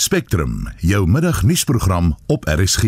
[0.00, 2.82] Spectrum, jou middagnuusprogram op RSG.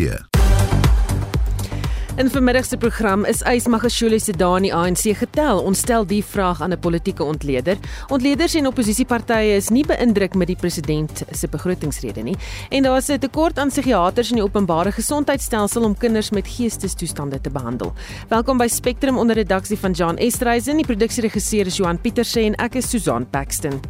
[2.17, 5.59] In vermiddag se program is Ys Magashule se dae in die ANC getel.
[5.59, 7.77] Ons stel die vraag aan 'n politieke ontleder.
[8.09, 12.37] Ontleders en oppositiepartye is nie beïndruk met die president se begrotingsrede nie
[12.69, 17.41] en daar is 'n tekort aan psigiaters in die openbare gesondheidstelsel om kinders met geestesstoestande
[17.41, 17.93] te behandel.
[18.29, 20.77] Welkom by Spectrum onder redaksie van John Estreisen.
[20.77, 23.81] Die produksieregisseur is Johan Pieterse en ek is Susan Paxton.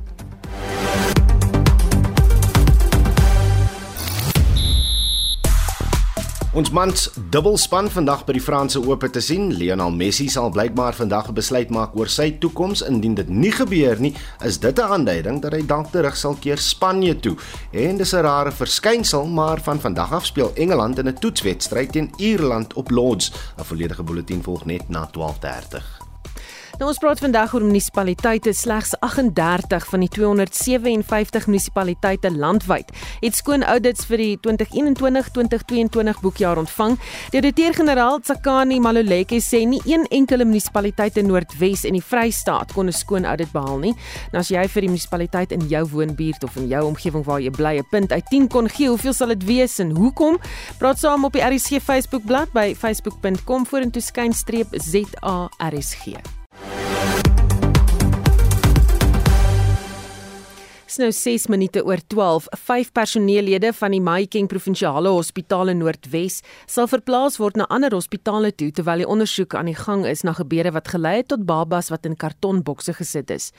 [6.51, 9.53] Ons mans dubbelspan vandag by die Franse Ope te sien.
[9.55, 12.83] Lionel Messi sal blykbaar vandag 'n besluit maak oor sy toekoms.
[12.83, 16.59] Indien dit nie gebeur nie, is dit 'n aanduiding dat hy dalk terug sal keer
[16.59, 17.37] Spanje toe.
[17.71, 22.11] En dis 'n rare verskynsel, maar van vandag af speel Engeland in 'n toetswedstryd teen
[22.17, 23.31] Ierland op Lords.
[23.57, 26.00] 'n Volledige bulletin volg net na 12:30.
[26.81, 28.55] Nou ons praat vandag oor munisipaliteite.
[28.57, 32.89] Slegs 38 van die 257 munisipaliteite landwyd
[33.21, 36.97] het skoon audits vir die 2021-2022 boekjaar ontvang.
[37.35, 42.89] Die direkteur-generaal Tsakani Maluleke sê nie een enkele munisipaliteit in Noordwes en die Vrystaat kon
[42.89, 43.95] 'n skoon audit behaal nie.
[44.33, 47.51] Nou as jy vir die munisipaliteit in jou woonbuurt of in jou omgewing waar jy
[47.51, 50.39] bly 'n punt uit 10 kon gee, hoeveel sal dit wees en hoekom?
[50.79, 56.40] Praat saam op die RSG Facebook bladsy by facebook.com vorentoe skynstreep ZARSG.
[60.91, 62.49] Dis nou 6 minute oor 12.
[62.67, 68.51] Vyf personeellede van die Mahikeng Provinsiale Hospitaal in Noordwes sal verplaas word na ander hospitale
[68.51, 71.93] toe terwyl die ondersoek aan die gang is na gebeure wat gelei het tot babas
[71.95, 73.53] wat in kartonbokse gesit is.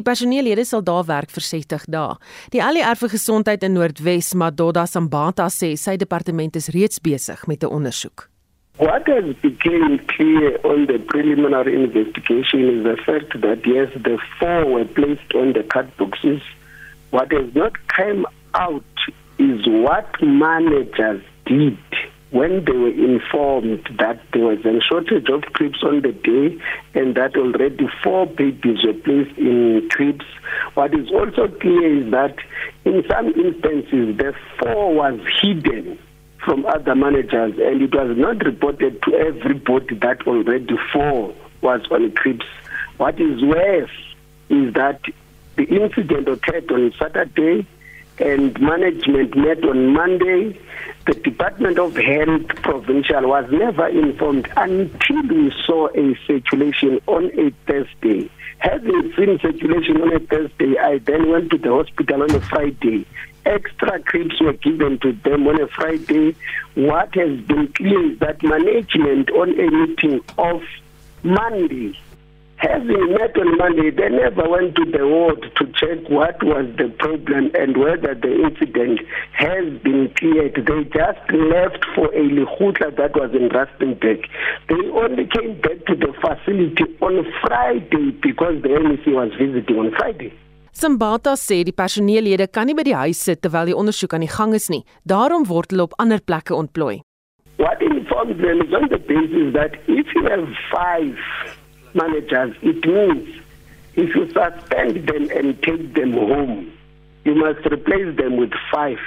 [0.00, 2.16] Die personeellede sal daar werk vir 60 dae.
[2.56, 7.64] Die ALR vir Gesondheid in Noordwes, Madoda Sambata sê sy departement is reeds besig met
[7.64, 8.30] 'n ondersoek.
[8.78, 14.64] What has become clear on the preliminary investigation is the fact that yes, the four
[14.64, 16.40] were placed on the card boxes
[17.10, 18.84] What has not come out
[19.38, 21.78] is what managers did
[22.30, 26.60] when they were informed that there was a shortage of cribs on the day
[26.94, 30.26] and that already four babies were placed in cribs.
[30.74, 32.36] What is also clear is that
[32.84, 35.98] in some instances the four was hidden
[36.44, 42.12] from other managers and it was not reported to everybody that already four was on
[42.12, 42.46] cribs.
[42.98, 43.90] What is worse
[44.50, 45.00] is that
[45.58, 47.66] the incident occurred on Saturday
[48.18, 50.58] and management met on Monday.
[51.06, 57.50] The Department of Health Provincial was never informed until we saw a circulation on a
[57.66, 58.30] Thursday.
[58.58, 63.04] Having seen circulation on a Thursday, I then went to the hospital on a Friday.
[63.44, 66.36] Extra cribs were given to them on a Friday.
[66.74, 70.62] What has been clear is that management on a meeting of
[71.24, 71.98] Monday
[72.58, 76.88] Having met on Monday, they never went to the ward to check what was the
[76.98, 78.98] problem and whether the incident
[79.30, 80.58] has been cleared.
[80.66, 84.26] They just left for a lehutla that was in Rustenburg.
[84.68, 89.92] They only came back to the facility on Friday because the MEC was visiting on
[89.94, 90.32] Friday.
[90.72, 94.34] Sambata sê die personeellede kan nie by die huis sit terwyl die ondersoek aan die
[94.34, 94.82] gang is nie.
[95.06, 97.00] Daarom word hulle op ander plekke ontplooi.
[97.62, 101.57] What informs them is on the basis that if you have 5
[101.94, 103.42] managers, it means
[103.94, 106.72] if you suspend them and take them home,
[107.24, 108.98] you must replace them with five.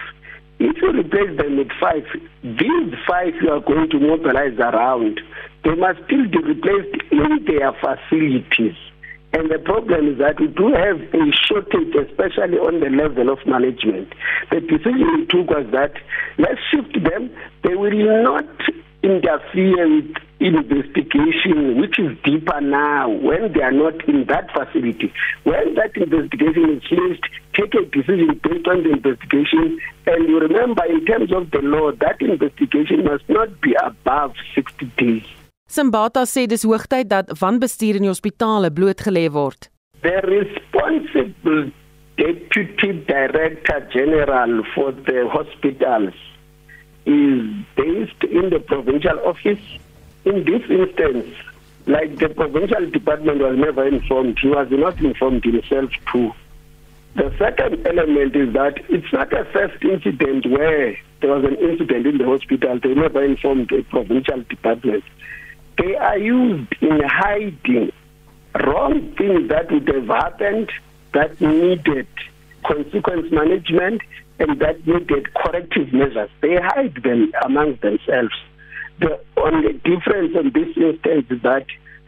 [0.60, 2.06] If you replace them with five,
[2.44, 5.20] these five you are going to mobilize around,
[5.64, 8.76] they must still be replaced in their facilities.
[9.34, 13.40] And the problem is that we do have a shortage, especially on the level of
[13.48, 14.12] management.
[14.52, 15.94] The decision we took was that
[16.38, 17.32] let's shift them.
[17.64, 18.46] They will not
[19.04, 25.14] interfere with investigation which is deeper now when they are not in that facility.
[25.44, 29.80] When that investigation is finished, take a decision based on the investigation.
[30.06, 34.86] And you remember, in terms of the law, that investigation must not be above 60
[34.98, 35.28] days.
[35.72, 39.70] Simbata sê dis hoogtyd dat wanbestuur in die hospitale blootgelê word.
[40.04, 41.72] The responsible
[42.18, 46.18] deputy director general for the hospitals
[47.06, 49.62] is based in the provincial office.
[50.26, 51.36] In this instance,
[51.88, 56.32] like the provincial department was never informed, he was not informed himself too.
[57.16, 62.08] The second element is that it's not a first incident where there was an incident
[62.08, 62.80] in the hospital.
[62.82, 65.04] They never informed a provincial department.
[65.78, 67.92] They are used in hiding
[68.56, 70.72] wrong things that would have happened
[71.14, 72.08] that needed
[72.66, 74.02] consequence management
[74.40, 76.30] and that needed corrective measures.
[76.42, 78.36] They hide them among themselves.
[79.00, 81.66] The only difference in this instance is that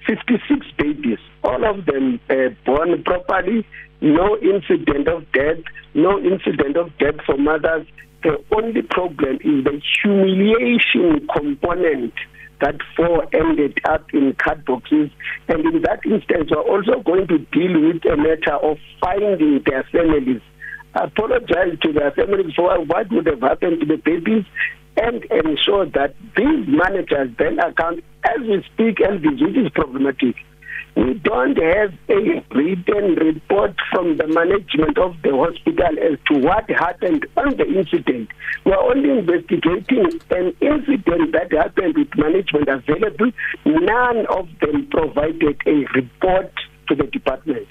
[0.07, 3.65] 56 babies, all of them uh, born properly,
[4.01, 5.57] no incident of death,
[5.93, 7.87] no incident of death for mothers.
[8.23, 12.13] The only problem is the humiliation component
[12.61, 15.09] that four ended up in card boxes.
[15.47, 19.83] And in that instance, we're also going to deal with a matter of finding their
[19.91, 20.41] families.
[20.95, 24.45] Apologize to their families for what would have happened to the babies
[24.98, 30.36] and ensure that these managers then account as we speak and this is problematic.
[30.95, 36.69] We don't have a written report from the management of the hospital as to what
[36.69, 38.30] happened on the incident.
[38.63, 43.31] We're only investigating an incident that happened with management available.
[43.66, 46.54] None of them provided a report
[46.90, 47.68] to the department.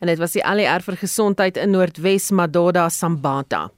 [0.00, 3.68] En dit was die ALR vir gesondheid in Noordwes Madoda Sambata.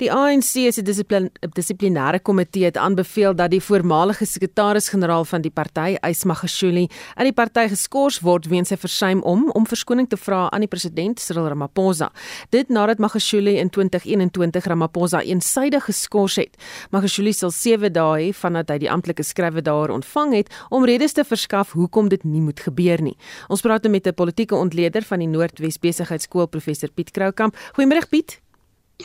[0.00, 5.98] Die ANC se dissipline, dissiplinêre komitee het aanbeveel dat die voormalige sekretaris-generaal van die party,
[6.08, 6.86] Ysmagashule,
[7.18, 10.70] uit die party geskort word weens sy versuim om om verskoning te vra aan die
[10.72, 12.08] president Cyril Ramaphosa.
[12.48, 16.56] Dit nadat Magashule in 2021 Ramaphosa eensydig geskort het.
[16.96, 21.12] Magashule sal 7 dae hê vandat hy die amptelike skrywe daar ontvang het om redes
[21.12, 23.18] te verskaf hoekom dit nie moet gebeur nie.
[23.52, 27.54] Ons praat met 'n politieke ontleder van die Noordwes Besigheidsskool, professor Piet Kroukamp.
[27.76, 28.40] Goeiemôre Piet.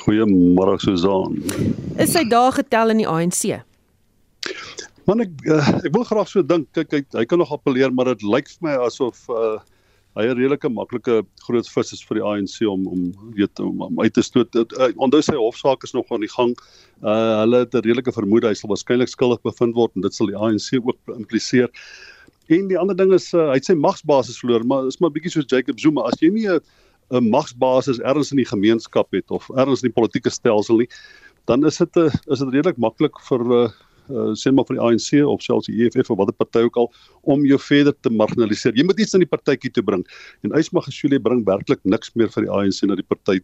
[0.04, 1.38] Goeiemôre Susan.
[1.98, 3.62] Is sy dae getel in die ANC?
[5.06, 8.10] Man ek uh, ek wil graag so dink kyk hy, hy kan nog appeleer maar
[8.14, 9.60] dit lyk vir my asof uh,
[10.16, 13.02] hy 'n redelike maklike groot vis is vir die ANC om om
[13.36, 14.50] weet om, om uit te stoot.
[14.56, 16.56] Uh, onthou sy hofsaak is nog aan die gang.
[17.04, 20.32] Uh, hulle het 'n redelike vermoede hy sal waarskynlik skuldig bevind word en dit sal
[20.32, 21.70] die ANC ook impliseer.
[22.48, 25.34] En die ander ding is uh, hy het sy magsbasis verloor, maar is maar bietjie
[25.34, 26.08] soos Jacob Zuma.
[26.08, 26.62] As jy nie 'n
[27.12, 30.90] 'n magsbasis ergens in die gemeenskap het of ergens in die politieke stelsel nie,
[31.46, 33.72] dan is dit 'n eh, is dit redelik maklik vir
[34.10, 36.92] uh, sê maar vir die ANC of selfs die EFF of watter party ook al
[37.34, 38.76] om jou verder te marginaliseer.
[38.78, 40.04] Jy moet iets in die partytjie toe bring.
[40.46, 43.40] En Ysmagashule bring werklik niks meer vir die ANC na die party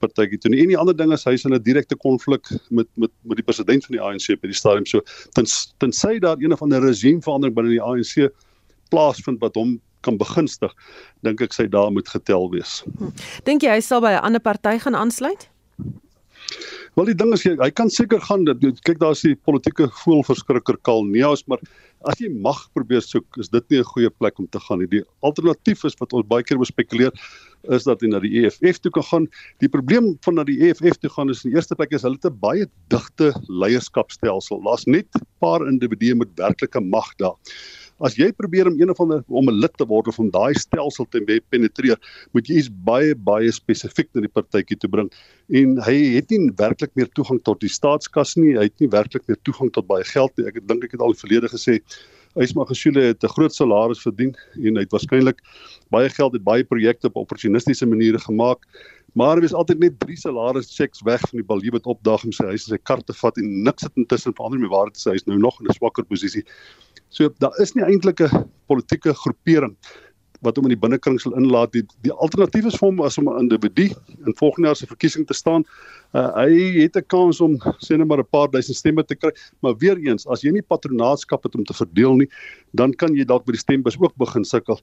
[0.00, 0.62] partytjie toe nie.
[0.62, 3.84] En die ander ding is hy's in 'n direkte konflik met met met die president
[3.84, 5.00] van die ANC by die stadium so.
[5.34, 5.46] Ten
[5.78, 8.32] tensy daar een of ander regime verandering binne die ANC
[8.90, 10.72] plaasvind wat hom kan begunstig,
[11.22, 12.82] dink ek sy daar moet getel wees.
[12.98, 13.14] Hm.
[13.44, 15.48] Dink jy hy sal by 'n ander party gaan aansluit?
[16.92, 20.76] Wel die ding is jy, hy kan seker gaan dit kyk daar's die politieke voelverskrikker
[20.84, 21.62] Kalneus maar
[22.10, 24.86] as jy mag probeer soek is dit nie 'n goeie plek om te gaan nie.
[24.86, 27.12] Die alternatief is wat ons baie keer bespekuleer
[27.70, 29.28] is dat jy na die EFF toe kan gaan.
[29.60, 32.18] Die probleem van na die EFF toe gaan is in die eerste plek is hulle
[32.18, 34.60] te baie digte leierskapstelsel.
[34.60, 37.36] Daar's net 'n paar individue met werklike mag daar.
[38.02, 40.54] As jy probeer om een of ander om 'n lid te word of om daai
[40.58, 41.20] stelsel te
[41.50, 41.98] penetreer,
[42.32, 45.10] moet jy iets baie baie spesifiek na die partytjie toe bring.
[45.48, 48.56] En hy het nie werklik meer toegang tot die staatskas nie.
[48.56, 50.46] Hy het nie werklik meer toegang tot baie geld nie.
[50.46, 51.78] Ek dink ek het al verlede gesê
[52.34, 55.38] Ysma Gesule het 'n groot salaris verdien en hy het waarskynlik
[55.90, 58.64] baie geld uit baie projekte op opportunistiese maniere gemaak.
[59.12, 62.46] Maar was altyd net drie salaris checks weg van die balie wat opdaag om sy
[62.48, 65.12] huis en sy kar te vat en niks het intussen verander nie waar dit sê
[65.12, 66.44] hy is nou nog in 'n swakker posisie.
[67.10, 69.76] So daar is nie eintlik 'n politieke groepering
[70.42, 71.72] wat hom in die binnekring sal inlaat.
[71.72, 73.90] Die die alternatief is vir hom as om 'n individu
[74.26, 75.64] in volgende jaar se verkiesing te staan.
[76.14, 79.30] Uh, hy het 'n kans om sê net maar 'n paar duisend stemme te kry,
[79.60, 82.28] maar weer eens, as jy nie patronaatskap het om te verdeel nie,
[82.72, 84.80] dan kan jy dalk by die stembus ook begin sukkel.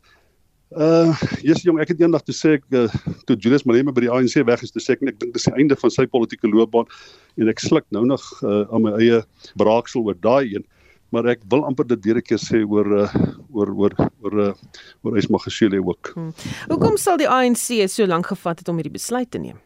[0.69, 2.85] Uh, Jesus jong, ek het eendag te sê ek uh,
[3.25, 5.55] toe Julius Malema by die ANC weg is, te sê ek ek dink dis die
[5.57, 6.85] einde van sy politieke loopbaan
[7.41, 9.23] en ek sluk nou nog uh, aan my eie
[9.57, 10.67] braaksel oor daai een
[11.09, 13.09] maar ek wil amper dit weer 'n keer sê oor uh,
[13.49, 14.53] oor oor oor uh,
[15.01, 16.11] oor Ismagashule ook.
[16.13, 16.33] Hmm.
[16.69, 19.57] Hoekom sal die ANC so lank gevat het om hierdie besluit te neem?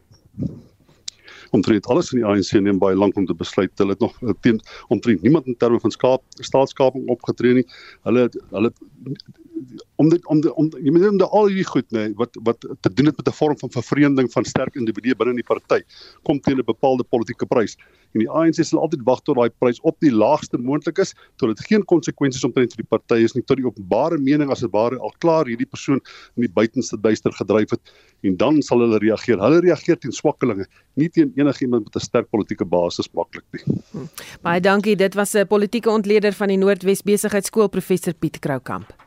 [1.52, 3.72] Omtrent alles in die ANC neem baie lank om te besluit.
[3.78, 7.68] Hulle het nog teen omtrent niemand in terme van skaap staatskaping opgetree nie.
[8.08, 8.72] Hulle hulle
[9.96, 12.94] om dit om om jy moet om al hierdie goed nê nee, wat wat te
[12.94, 15.82] doen het met 'n vorm van vervreemding van sterk individue binne die party
[16.24, 17.78] kom teen 'n bepaalde politieke prys.
[18.14, 21.50] En die ANC sal altyd wag tot daai prys op die laagste moontlik is tot
[21.50, 24.72] dit geen konsekwensies omtrent vir die party is nie tot die openbare mening as dit
[24.72, 26.00] ware al klaar hierdie persoon
[26.38, 27.82] in die buitenste duister gedryf het.
[28.24, 29.40] En dan sal hulle reageer.
[29.40, 33.64] Hulle reageer teen swakkelinge nie teen enigiemand met 'n sterk politieke basis maklik nie.
[33.92, 34.08] Hm.
[34.42, 34.96] baie dankie.
[34.96, 39.03] Dit was 'n politieke ontleder van die Noordwes Besigheidsskool professor Piet Kroukamp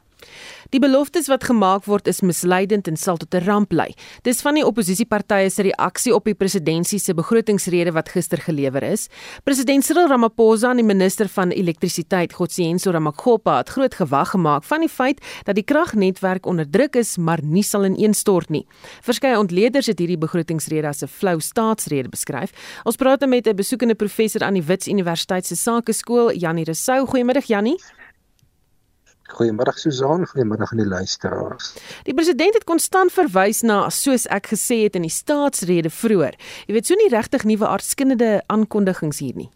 [0.71, 3.95] Die beloftes wat gemaak word is misleidend en sal tot 'n ramp lei.
[4.23, 9.09] Dis van die oppositiepartye se reaksie op die presidentsie se begrotingsrede wat gister gelewer is.
[9.45, 14.81] President Cyril Ramaphosa en die minister van elektrisiteit, Godsiyenso Ramakgopa, het groot gewag gemaak van
[14.81, 18.67] die feit dat die kragnetwerk onder druk is, maar nie sal ineenstort nie.
[19.03, 22.51] Verskeie ontleeders het hierdie begrotingsrede as 'n flou staatsrede beskryf.
[22.85, 27.07] Ons praat met 'n besoekende professor aan die Wits Universiteit se Sakeskool, Janie Resou.
[27.07, 27.77] Goeiemiddag Janie.
[29.35, 31.73] Goeiemôre Susan, goeiemôre aan die luisteraars.
[32.07, 36.39] Die president het konstant verwys na soos ek gesê het in die staatsrede vroeër.
[36.69, 39.51] Jy weet so nie regtig nuwe aardskinnende aankondigings hier nie.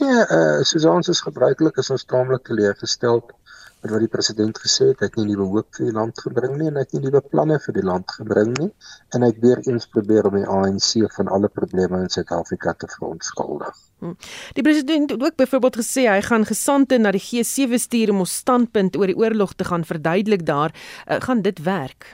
[0.00, 3.20] Ja, uh, Susan se gebruiklik is ons taamlik teleurgestel
[3.86, 6.56] met wat die president gesê het, hy het nie nuwe hoop vir die land gebring
[6.58, 8.68] nie en hy het nie nuwe planne vir die land gebring nie
[9.14, 12.90] en hy het weer eens probeer om die ANC van alle probleme in Suid-Afrika te
[12.96, 13.78] verontskuldig.
[14.02, 14.12] Hm.
[14.58, 18.36] Die president het ook byvoorbeeld gesê hy gaan gesante na die G7 stuur om ons
[18.42, 20.74] standpunt oor die oorlog te gaan verduidelik daar.
[21.06, 22.10] Uh, gaan dit werk?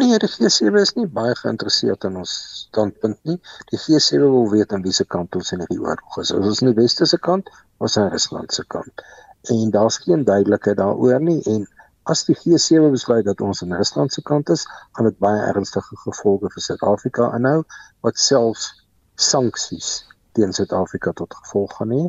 [0.00, 2.32] Nee, die G7 is nie baie geïnteresseerd in ons
[2.64, 3.36] standpunt nie.
[3.68, 6.32] Die G7 wil weet aan wiese kant ons in hierdie oorlog is.
[6.32, 9.04] Ons is aan die weste se kant of aan Rusland se kant
[9.42, 11.66] en daar's geen duidelikheid daaroor nie en
[12.02, 14.64] as die G7 besluit dat ons aan Rusland se kant is,
[14.96, 17.58] gaan dit baie ernstige gevolge vir Suid-Afrika inhou
[18.06, 18.70] wat selfs
[19.14, 19.90] sanksies
[20.38, 22.04] teen Suid-Afrika tot gevolg gaan hê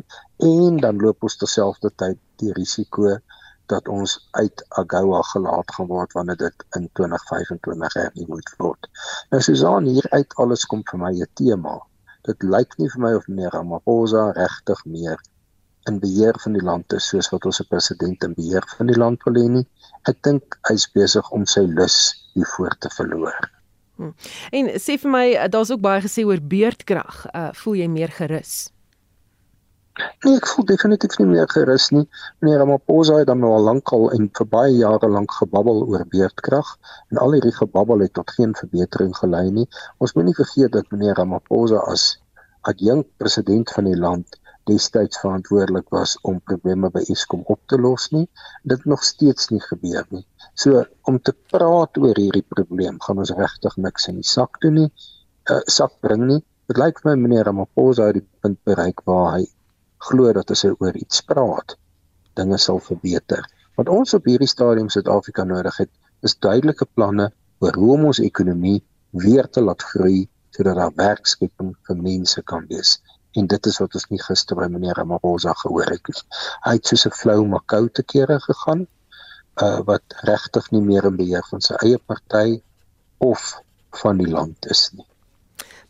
[0.48, 3.18] en dan loop ons terselfdertyd die risiko
[3.70, 8.88] dat ons uit AGOA gelaat gaan word wanneer dit in 2025 hernie moet word.
[9.30, 11.76] Nou Susan hier uit alles kom vir my 'n tema.
[12.28, 15.20] Dit lyk nie vir my of meneer Ramaphosa regtig meer
[15.88, 18.98] in beheer van die land is soos wat ons 'n president in beheer van die
[18.98, 19.66] land wil hê nie.
[20.08, 21.96] Ek dink hy's besig om sy lus
[22.34, 23.50] hiervoor te verloor.
[23.96, 24.14] Hmm.
[24.52, 27.26] En sê vir my, eh, daar's ook baie gesê oor beurtkrag.
[27.34, 28.70] Uh voel jy meer gerus?
[30.24, 32.06] Nee, ek voel definitief nie meer gerus nie.
[32.40, 36.70] Meneer Ramaphosa het dan nou al lankal en vir baie jare lank gebabbel oor beurtkrag
[37.10, 39.66] en al hierdie gebabbel het tot geen verbetering gelei nie.
[39.98, 42.06] Ons moenie vergeet dat meneer Ramaphosa as
[42.72, 48.08] adjunkt president van die land destyds verantwoordelik was om probleme by Eskom op te los
[48.14, 48.26] nie.
[48.62, 50.24] Dit nog steeds nie gebeur nie.
[50.54, 54.76] So om te praat oor hierdie probleem gaan ons regtig niks in die sak doen
[54.82, 54.90] nie.
[55.50, 56.40] Uh, sak bring nie.
[56.70, 59.46] Dit lyk vir my meneer Ramaphosa het die punt bereik waar hy
[60.10, 61.76] glo dat as hy oor iets praat,
[62.38, 63.44] dinge sal verbeter.
[63.76, 65.90] Wat ons op hierdie stadium Suid-Afrika nodig het,
[66.22, 67.30] is duidelike planne
[67.64, 68.80] oor hoe om ons ekonomie
[69.24, 72.98] weer te laat groei sodat daar werkskeping vir mense kan wees
[73.38, 76.22] en dit is wat ons nie gister by meneer Ramaphosa gehoor het nie.
[76.66, 78.86] Hy het soos 'n flou makou te kere gegaan
[79.62, 82.60] uh wat regtig nie meer in beheer van sy eie party
[83.18, 83.60] of
[84.02, 85.06] van die land is nie.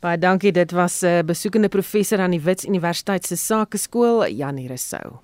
[0.00, 4.68] Baie dankie, dit was 'n uh, besoekende professor aan die Wits Universiteit se Sakeskool, Janie
[4.68, 5.20] Rousseau.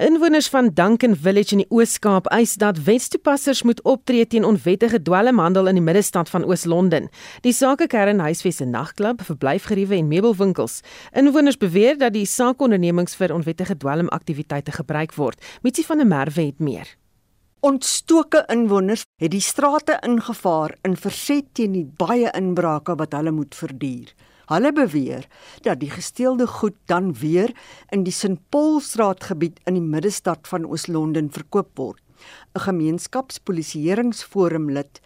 [0.00, 5.68] Inwoners van Duncan Village in die Oos-Kaap eis dat wetstoepassers moet optree teen onwettige dwelmhandel
[5.68, 7.10] in die middestad van Oos-London.
[7.44, 10.78] Die sakekern huisves en nagklub, verblyfgeriewe en meubelwinkels.
[11.12, 15.36] Inwoners beweer dat die saakondernemings vir onwettige dwelmaktiwiteite gebruik word.
[15.60, 16.96] Mitsi van der Merwe het meer.
[17.60, 23.52] Ontstoke inwoners het die strate ingevaar in verset teen die baie inbrake wat hulle moet
[23.52, 24.16] verduur.
[24.50, 25.28] Hulle beweer
[25.62, 27.52] dat die gesteelde goed dan weer
[27.94, 32.02] in die St Paulstraat gebied in die middestad van Oos-London verkoop word.
[32.54, 35.00] 'n Gemeenskapspolisieeringsforum lid,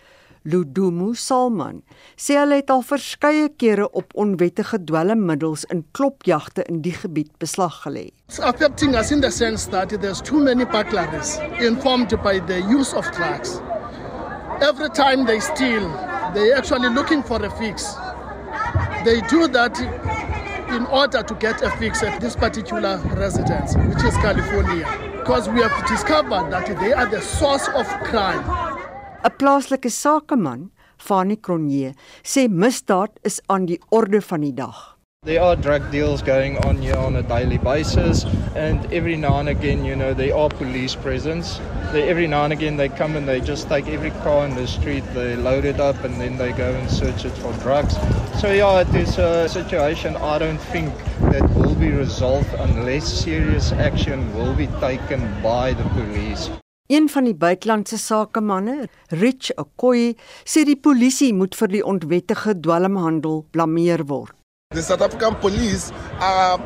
[0.44, 1.82] Ludumu Salman,
[2.16, 7.82] sê hulle het al verskeie kere op onwettige dwelmmiddels in klopjagte in die gebied beslag
[7.84, 8.10] gelê.
[8.28, 12.96] It's affecting us in the sense that there's too many burglaries informed by the use
[12.96, 13.60] of drugs.
[14.60, 15.90] Every time they steal,
[16.34, 17.96] they actually looking for a fix.
[19.04, 19.78] They do that
[20.72, 25.60] in order to get a fix at this particular residence, which is California, because we
[25.60, 28.40] have discovered that they are the source of crime.
[29.22, 34.93] 'n Plaaslike sakeman, Fanie Cronje, sê misdaad is aan die orde van die dag.
[35.24, 39.48] There are drug deals going on here on a daily basis, and every now and
[39.48, 41.62] again, you know, there are police presence.
[41.92, 44.66] They, every now and again, they come and they just take every car in the
[44.66, 47.96] street, they load it up, and then they go and search it for drugs.
[48.38, 50.92] So, yeah, it is a situation I don't think
[51.32, 56.50] that will be resolved unless serious action will be taken by the police.
[56.92, 60.12] Een van die buitelandse sakemanne, Rich Okoye,
[60.44, 64.36] sê die polisie moet vir die ontwettige dwelmhandel blameer word.
[64.74, 66.58] The South African police are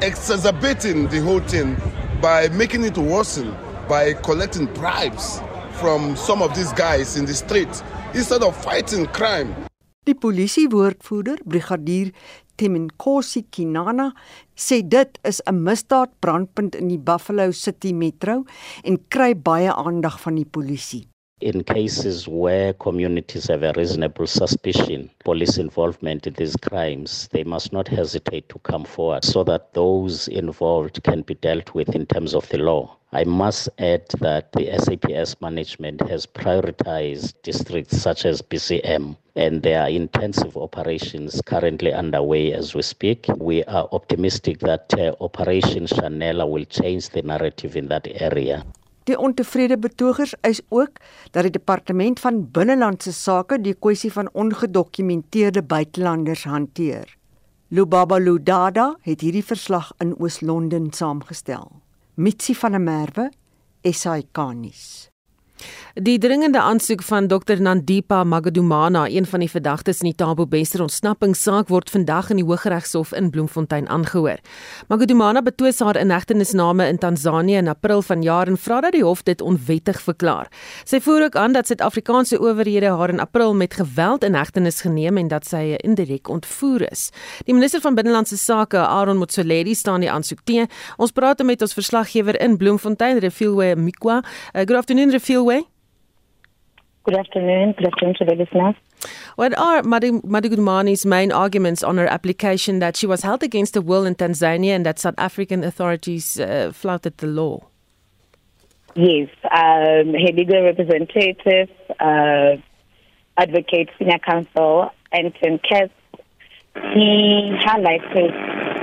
[0.00, 1.76] exacerbating the whole thing
[2.22, 3.54] by making it worsen
[3.86, 7.68] by collecting bribes from some of these guys in the street
[8.14, 9.54] instead of fighting crime.
[10.06, 12.12] Die polisiewoordvoerder, brigadier
[12.56, 14.14] Temenkosi Kinana,
[14.56, 18.44] sê dit is 'n misdaadbrandpunt in die Buffalo City Metro
[18.84, 21.04] en kry baie aandag van die polisie.
[21.42, 27.72] In cases where communities have a reasonable suspicion police involvement in these crimes, they must
[27.72, 32.34] not hesitate to come forward so that those involved can be dealt with in terms
[32.34, 32.94] of the law.
[33.12, 39.80] I must add that the SAPS management has prioritized districts such as BCM and there
[39.80, 43.24] are intensive operations currently underway as we speak.
[43.38, 48.62] We are optimistic that uh, Operation Chanela will change the narrative in that area.
[49.10, 51.00] Die ontevrede betogers eis ook
[51.34, 57.16] dat die departement van binnelandse sake die kwessie van ongedokumenteerde buitelanders hanteer.
[57.74, 61.66] Lubaba Ludada het hierdie verslag in Oos-London saamgestel.
[62.14, 63.30] Mitsi van der Merwe,
[63.82, 65.10] SAK-nuus.
[65.94, 70.84] Die dringende aansoek van Dr Nandipa Magadumana, een van die verdagtes in die Tabo Bester
[70.84, 74.38] ontsnappingssaak, word vandag in die Hooggeregshof in Bloemfontein aangehoor.
[74.88, 79.42] Magadumana betwis haar inhegtenisname in Tansanië in April vanjaar en vra dat die hof dit
[79.42, 80.46] onwettig verklaar.
[80.86, 85.18] Sy voer ook aan dat Suid-Afrikaanse owerhede haar in April met geweld in hegtenis geneem
[85.18, 87.08] en dat sy indirek ontvoer is.
[87.44, 90.70] Die minister van Binnelandse Sake, Aaron Motsoaledi, staan die aansoek teen.
[90.96, 94.20] Ons praat met ons verslaggewer in Bloemfontein, Refilwe Mikwa.
[94.22, 95.49] Uh, good afternoon, Refilwe.
[97.10, 97.72] Good afternoon.
[97.76, 98.76] Good afternoon to the listeners.
[99.34, 104.06] What are Madugumani's main arguments on her application that she was held against her will
[104.06, 107.66] in Tanzania and that South African authorities uh, flouted the law?
[108.94, 112.62] Yes, um, her legal representative, uh,
[113.36, 115.92] advocate, senior counsel, Anton Katz,
[116.94, 118.30] he highlighted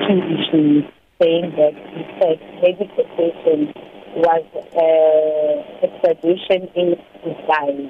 [0.06, 0.84] two issues,
[1.22, 3.74] saying that he said legislation
[4.18, 4.44] was
[4.76, 7.90] uh, extradition in disguise.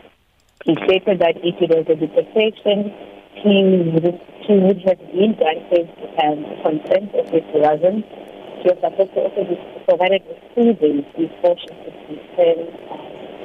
[0.68, 2.92] He stated that if it was a deportation,
[3.40, 3.56] he
[3.96, 5.88] would, he would have been granted
[6.20, 8.04] um, consent if it wasn't.
[8.60, 9.56] She was supposed to also be
[9.88, 12.68] provided with days before she could return.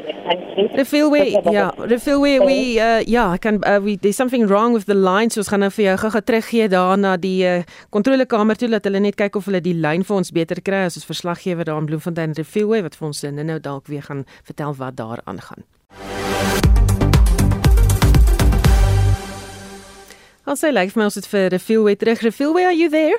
[0.03, 4.95] Um, Refilwe, ja, Refilwe, we uh ja, kan uh, we there's something wrong with the
[4.95, 5.31] line.
[5.31, 7.63] So ons gaan nou vir jou gou-gou teruggee daarna die uh,
[7.95, 10.99] kontrolekamer toe dat hulle net kyk of hulle die lyn vir ons beter kry as
[10.99, 14.99] ons verslaggewer daar in Bloemfontein Refilwe wat vir ons nou dalk weer gaan vertel wat
[14.99, 15.63] daar aangaan.
[20.47, 22.19] I'll say like my het vir Refilwe terug.
[22.19, 23.19] Refilwe, are you there?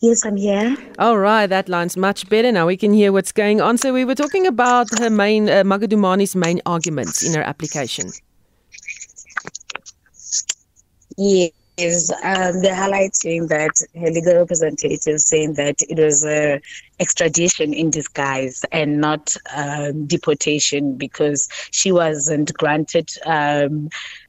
[0.00, 0.76] Yes, I'm here.
[0.98, 2.66] All right, that line's much better now.
[2.66, 3.78] We can hear what's going on.
[3.78, 8.10] So we were talking about her main uh, Magadumani's main arguments in her application.
[11.16, 16.60] Yeah is um, they're highlighting that her legal representative saying that it was a
[16.98, 23.88] extradition in disguise and not um, deportation because she wasn't granted um,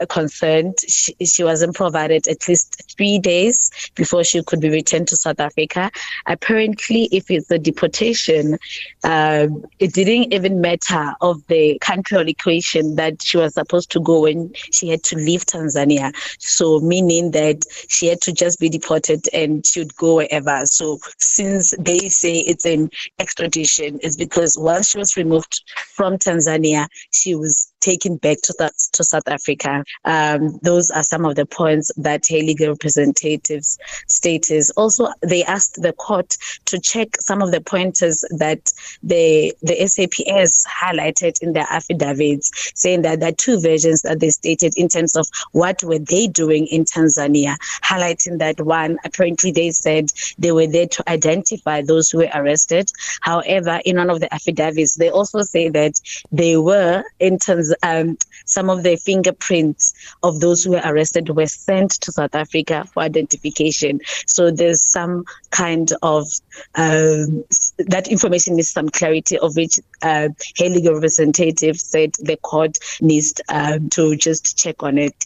[0.10, 0.84] consent.
[0.88, 5.40] She, she, wasn't provided at least three days before she could be returned to South
[5.40, 5.92] Africa.
[6.26, 8.58] Apparently, if it's a deportation,
[9.04, 9.48] uh,
[9.80, 14.22] it didn't even matter of the country or equation that she was supposed to go
[14.22, 16.14] when she had to leave Tanzania.
[16.40, 20.66] So, meaning that she had to just be deported and she would go wherever.
[20.66, 22.90] So, since they say it's an
[23.20, 25.62] extradition, is because once she was removed
[25.94, 29.84] from Tanzania, she was taken back to, that, to South Africa.
[30.06, 34.64] Um, those are some of the points that her legal representatives stated.
[34.76, 38.72] Also, they asked the court to check some of the pointers that
[39.04, 44.30] the the SAPS highlighted in their affidavits, saying that there are two versions that they
[44.30, 49.72] stated in terms of what were they doing in Tanzania, highlighting that one, apparently they
[49.72, 52.92] said they were there to identify those who were arrested.
[53.22, 56.00] However, in one of the affidavits, they also say that
[56.32, 61.48] they were in Tanzania um, some of the fingerprints of those who were arrested were
[61.48, 64.00] sent to South Africa for identification.
[64.26, 66.28] So there's some kind of
[66.76, 67.44] um,
[67.78, 73.34] that information needs some clarity, of which uh, her legal representative said the court needs
[73.50, 75.26] um, to just check on it.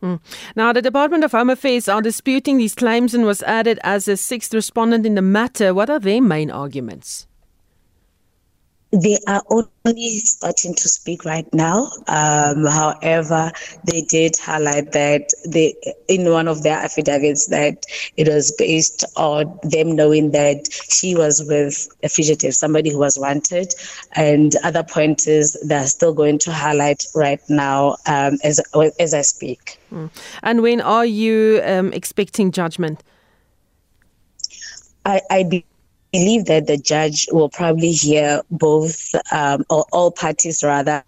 [0.00, 0.16] Hmm.
[0.54, 4.16] Now, the Department of Home Affairs are disputing these claims and was added as a
[4.16, 5.72] sixth respondent in the matter.
[5.72, 7.26] What are their main arguments?
[8.96, 11.90] They are only starting to speak right now.
[12.06, 13.52] Um, however,
[13.84, 15.74] they did highlight that they,
[16.08, 17.84] in one of their affidavits that
[18.16, 23.18] it was based on them knowing that she was with a fugitive, somebody who was
[23.18, 23.74] wanted,
[24.12, 28.60] and other pointers they're still going to highlight right now um, as
[28.98, 29.78] as I speak.
[29.92, 30.10] Mm.
[30.42, 33.02] And when are you um, expecting judgment?
[35.04, 35.66] I, I be-
[36.16, 38.96] believe that the judge will probably hear both
[39.32, 41.02] um, or all parties rather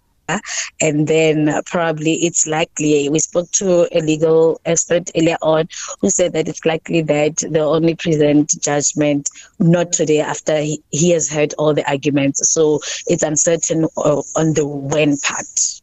[0.81, 5.67] and then probably it's likely we spoke to a legal expert earlier on
[6.01, 11.09] who said that it's likely that they'll only present judgment not today after he, he
[11.09, 12.47] has heard all the arguments.
[12.53, 15.81] So it's uncertain uh, on the when part.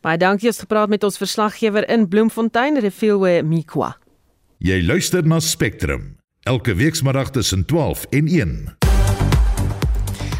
[0.00, 3.96] Baie dankie het gepraat met ons verslaggewer in Bloemfontein Refilwe Mikwa.
[4.58, 6.17] Jy luister na Spectrum
[6.48, 8.76] elke weekmiddag tussen 12 en 1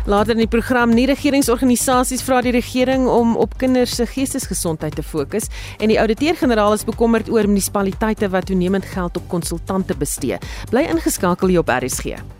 [0.06, 5.04] Later in die program nie regeringsorganisasies vra die regering om op kinders se geestesgesondheid te
[5.04, 10.40] fokus en die ouditeur-generaal is bekommerd oor munisipaliteite wat toenemend geld op konsultante bestee.
[10.72, 12.37] Bly ingeskakel hier op RSG.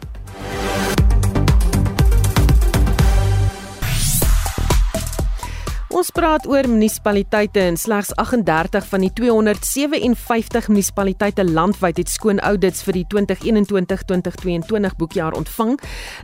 [5.99, 12.85] Ons praat oor munisipaliteite en slegs 38 van die 257 munisipaliteite landwyd het skoon audits
[12.87, 15.73] vir die 2021-2022 boekjaar ontvang.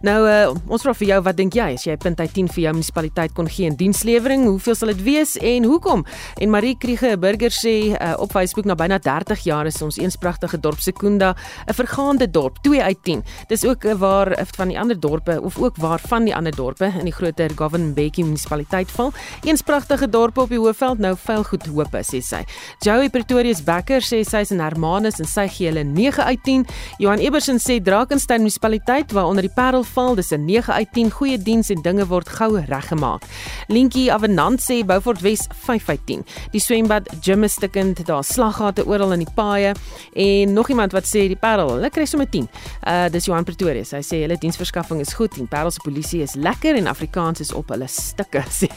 [0.07, 2.63] Nou uh, ons vra vir jou, wat dink jy as jy punt uit 10 vir
[2.69, 4.45] jou munisipaliteit kon gee in dienslewering?
[4.47, 6.07] Hoeveel sal dit wees en hoekom?
[6.39, 9.99] En Marie Kriege, 'n burger sê uh, op Facebook na byna 30 jaar is ons
[9.99, 11.35] eenspragtige dorp Sekunda
[11.67, 13.25] 'n vergaande dorp, 2 uit 10.
[13.49, 16.93] Dis ook uh, waar van die ander dorpe of ook waar van die ander dorpe
[16.95, 19.13] in die groter Govenbeki munisipaliteit val.
[19.43, 22.45] Een pragtige dorpe op die Hoëveld nou vuil goed hoop sê sy.
[22.85, 26.67] Joey Pretorius Becker sê sy is in Hermanus en sy gee hulle 9 uit 10.
[26.99, 31.11] Johan Ebersen sê Drakensberg munisipaliteit waaronder die Parel val, dis 'n 9 uit 10.
[31.11, 33.23] Goeie diens en dinge word gou reggemaak.
[33.69, 36.25] Lientjie Avenant sê Beaufort Wes 5 uit 10.
[36.53, 39.73] Die swembad gym is stikkend, daar slaggate oral in die paaie
[40.13, 42.49] en nog iemand wat sê die Parel, hulle kry sommer 10.
[42.87, 43.91] Uh dis Johan Pretorius.
[43.91, 47.53] Hy sê hulle diensverskaffing is goed en Parel se polisie is lekker en Afrikaans is
[47.53, 48.69] op hulle stikke sê.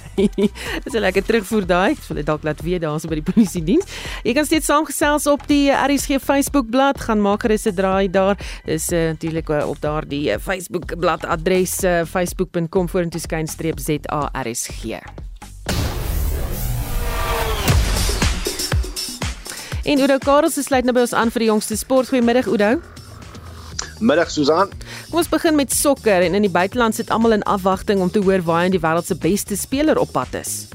[0.84, 1.92] Dis 'n lekker terugvoer daai.
[1.92, 3.86] Ek wil dit dalk laat weet daarso by die polisie diens.
[4.24, 7.04] Jy kan steeds saamgesels op die RSG Facebook bladsy.
[7.08, 8.38] Gaan maak gerus 'n draai daar.
[8.66, 15.02] Dis uh, natuurlik uh, op daardie uh, Facebook bladsy adres uh, facebook.com vorentoe skynstreep ZARSG.
[19.84, 22.10] En Udo Karels sluit nou by ons aan vir die jongste sport.
[22.12, 22.97] Goeiemiddag Udo.
[24.00, 24.72] Middag Susan.
[25.10, 28.24] Kom ons begin met sokker en in die buiteland sit almal in afwagting om te
[28.24, 30.68] hoor waar hy die wêreld se beste speler op pad is.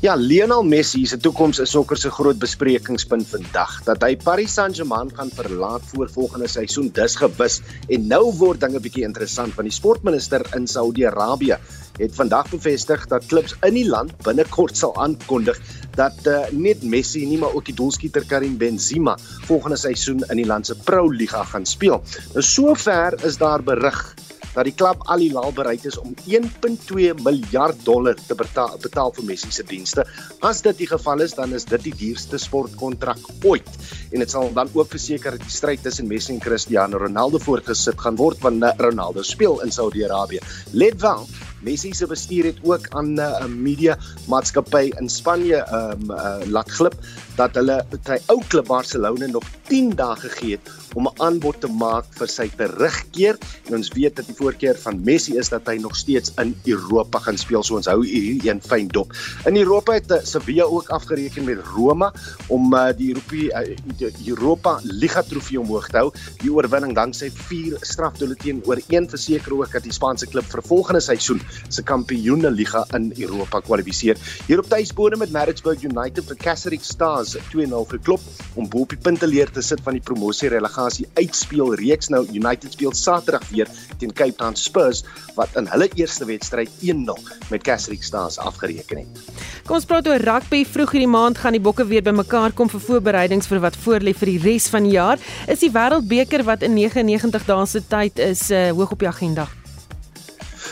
[0.00, 3.74] Ja, Lionel Messi se toekoms is sokker se groot besprekingspunt vandag.
[3.84, 7.58] Dat hy Paris Saint-Germain gaan verlaat voor volgende seisoen, dis gewis.
[7.92, 11.58] En nou word dinge bietjie interessant want die sportminister in Saudi-Arabië
[11.98, 15.58] het vandag bevestig dat klubs in die land binnekort sal aankondig
[15.98, 19.16] dat uh, net Messi nie maar ook die doelskieter Karim Benzema
[19.48, 22.02] volgende seisoen in die land se Pro Liga gaan speel.
[22.34, 24.14] Nou sover is daar berig
[24.54, 29.26] dat die klub Al Hilal bereid is om 1.2 miljard dollar te betaal, betaal vir
[29.28, 30.04] Messi se dienste.
[30.46, 33.68] As dit die geval is, dan is dit die duurste sportkontrak ooit.
[34.10, 38.00] En dit sal dan ook verseker dat die stryd tussen Messi en Cristiano Ronaldo voortgesit
[38.00, 40.42] gaan word wanneer Ronaldo speel in Saudi-Arabië.
[40.74, 41.26] Let wel,
[41.60, 46.70] Messi se bestuur het ook aan 'n uh, media maatskappy in Spanje um, uh, laat
[46.70, 46.94] glip
[47.36, 51.68] dat hulle sy ou klub Barcelona nog 10 dae gegee het om 'n aanbod te
[51.68, 53.38] maak vir sy terugkeer.
[53.68, 57.18] En ons weet dat die voorkeur van Messi is dat hy nog steeds in Europa
[57.18, 57.62] gaan speel.
[57.62, 59.12] So ons hou hier een fyn dop.
[59.46, 62.12] In Europa het uh, Sevilla ook afgereken met Roma
[62.48, 66.10] om uh, die Europa uh, die Europa Liga trofee omhoog te hou.
[66.42, 71.00] Die oorwinning danksy 4 strafdoele teenoor 1 verseker ook dat die Spaanse klub vir volgende
[71.00, 74.18] seisoen se Kampioenliga in Europa kwalifiseer.
[74.46, 78.20] Hier op tuisbode met Maritzburg United vir Kasserik Stars 2-0 verklop
[78.54, 82.10] om bo op die punteleer te sit van die promosie relegasie uitspeel reeks.
[82.12, 85.04] Nou United speel Saterdag weer teen Cape Town Spurs
[85.36, 87.14] wat in hulle eerste wedstryd 1-0
[87.50, 89.22] met Kasserik Stars afgereken het.
[89.66, 90.64] Kom ons praat oor rugby.
[90.66, 94.34] Vroeg hierdie maand gaan die bokke weer bymekaar kom vir voorbereidings vir wat voorlê vir
[94.34, 95.22] die res van die jaar.
[95.50, 99.48] Is die Wêreldbeker wat in 99 dae se tyd is uh, hoog op die agenda?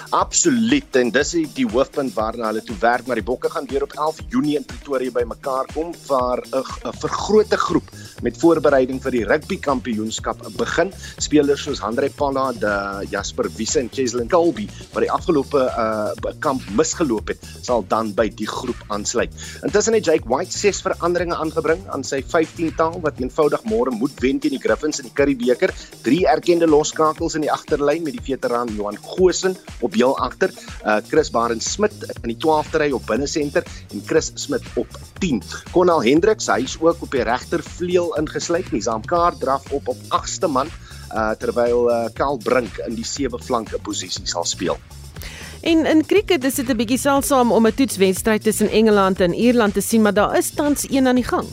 [0.08, 3.92] Absoluut en dis die hoofpunt waarna hulle toe werk maar die bokke gaan weer op
[3.92, 7.90] 11 Junie in Pretoria bymekaar kom vir 'n vergrote groep
[8.22, 10.92] met voorbereiding vir die rugby kampioenskap begin.
[11.18, 12.64] Spelers soos Andre Pollard,
[13.10, 18.28] Jasper Wiese en Cheslin Colby wat die afgelope uh, kamp misgeloop het, sal dan by
[18.28, 19.30] die groep aansluit.
[19.62, 24.40] Intussen het Jake White ses veranderinge aangebring aan sy 15-tal wat eenvoudig môre moet wen
[24.40, 25.74] teen die Griffins in die Currie beker.
[26.02, 30.52] Drie erkende loskakels in die agterlyn met die veteraan Johan Goshen op heel agter,
[30.84, 35.42] uh, Chris Barend Smit in die 12de ry op binnesenter en Chris Smit op 10.
[35.74, 38.70] Konal Hendriks, hy is ook op die regtervleuel ingesluit.
[38.72, 40.70] Nizam Kaar draf op op 8ste man
[41.12, 44.78] uh, terwyl uh, Karl Brink in die sewe flanke posisie sal speel.
[45.66, 49.74] En in cricket is dit 'n bietjie selsaam om 'n toetswedstryd tussen Engeland en Ierland
[49.74, 51.46] te sien, maar daar is tans een aan die gang.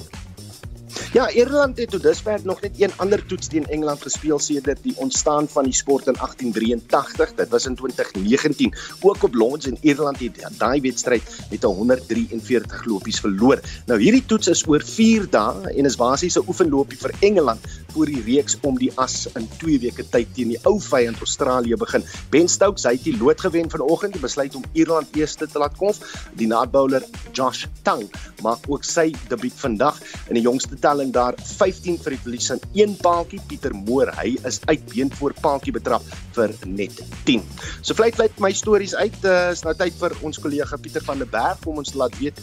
[1.13, 4.93] Ja, Ierland het tot dusver nog net een ander toets teen Engeland gespeel sedert die
[4.95, 7.33] ontstaan van die sport in 1883.
[7.35, 8.73] Dit was in 2019.
[9.01, 13.61] Ook op Lords en Ierland het daai wedstryd met 143 lopies verloor.
[13.85, 17.59] Nou hierdie toets is oor 4 dae en is basies 'n oefenlopie vir Engeland
[17.95, 21.77] voor die reeks om die as in 2 weke tyd teen die ou vyand Australië
[21.79, 22.03] begin.
[22.33, 25.77] Ben Stokes hy het die lood gewen vanoggend en besluit om Ierland eerste te laat
[25.79, 25.95] kom.
[26.35, 28.03] Die naadbouler Josh Tang
[28.43, 32.63] maak ook sy debuut vandag in die jongste telling daar 15 vir die verlies aan
[32.75, 34.11] een paaltjie Pieter Moor.
[34.19, 36.03] Hy is uitbeen voor paaltjie betrap
[36.35, 37.43] vir net 10.
[37.81, 39.17] So vlei vlei my stories uit.
[39.23, 42.41] Uh, is nou tyd vir ons kollega Pieter van der Berg om ons laat weet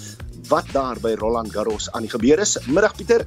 [0.50, 2.58] wat daar by Roland Garros aan die gebeur is.
[2.66, 3.26] Middag Pieter.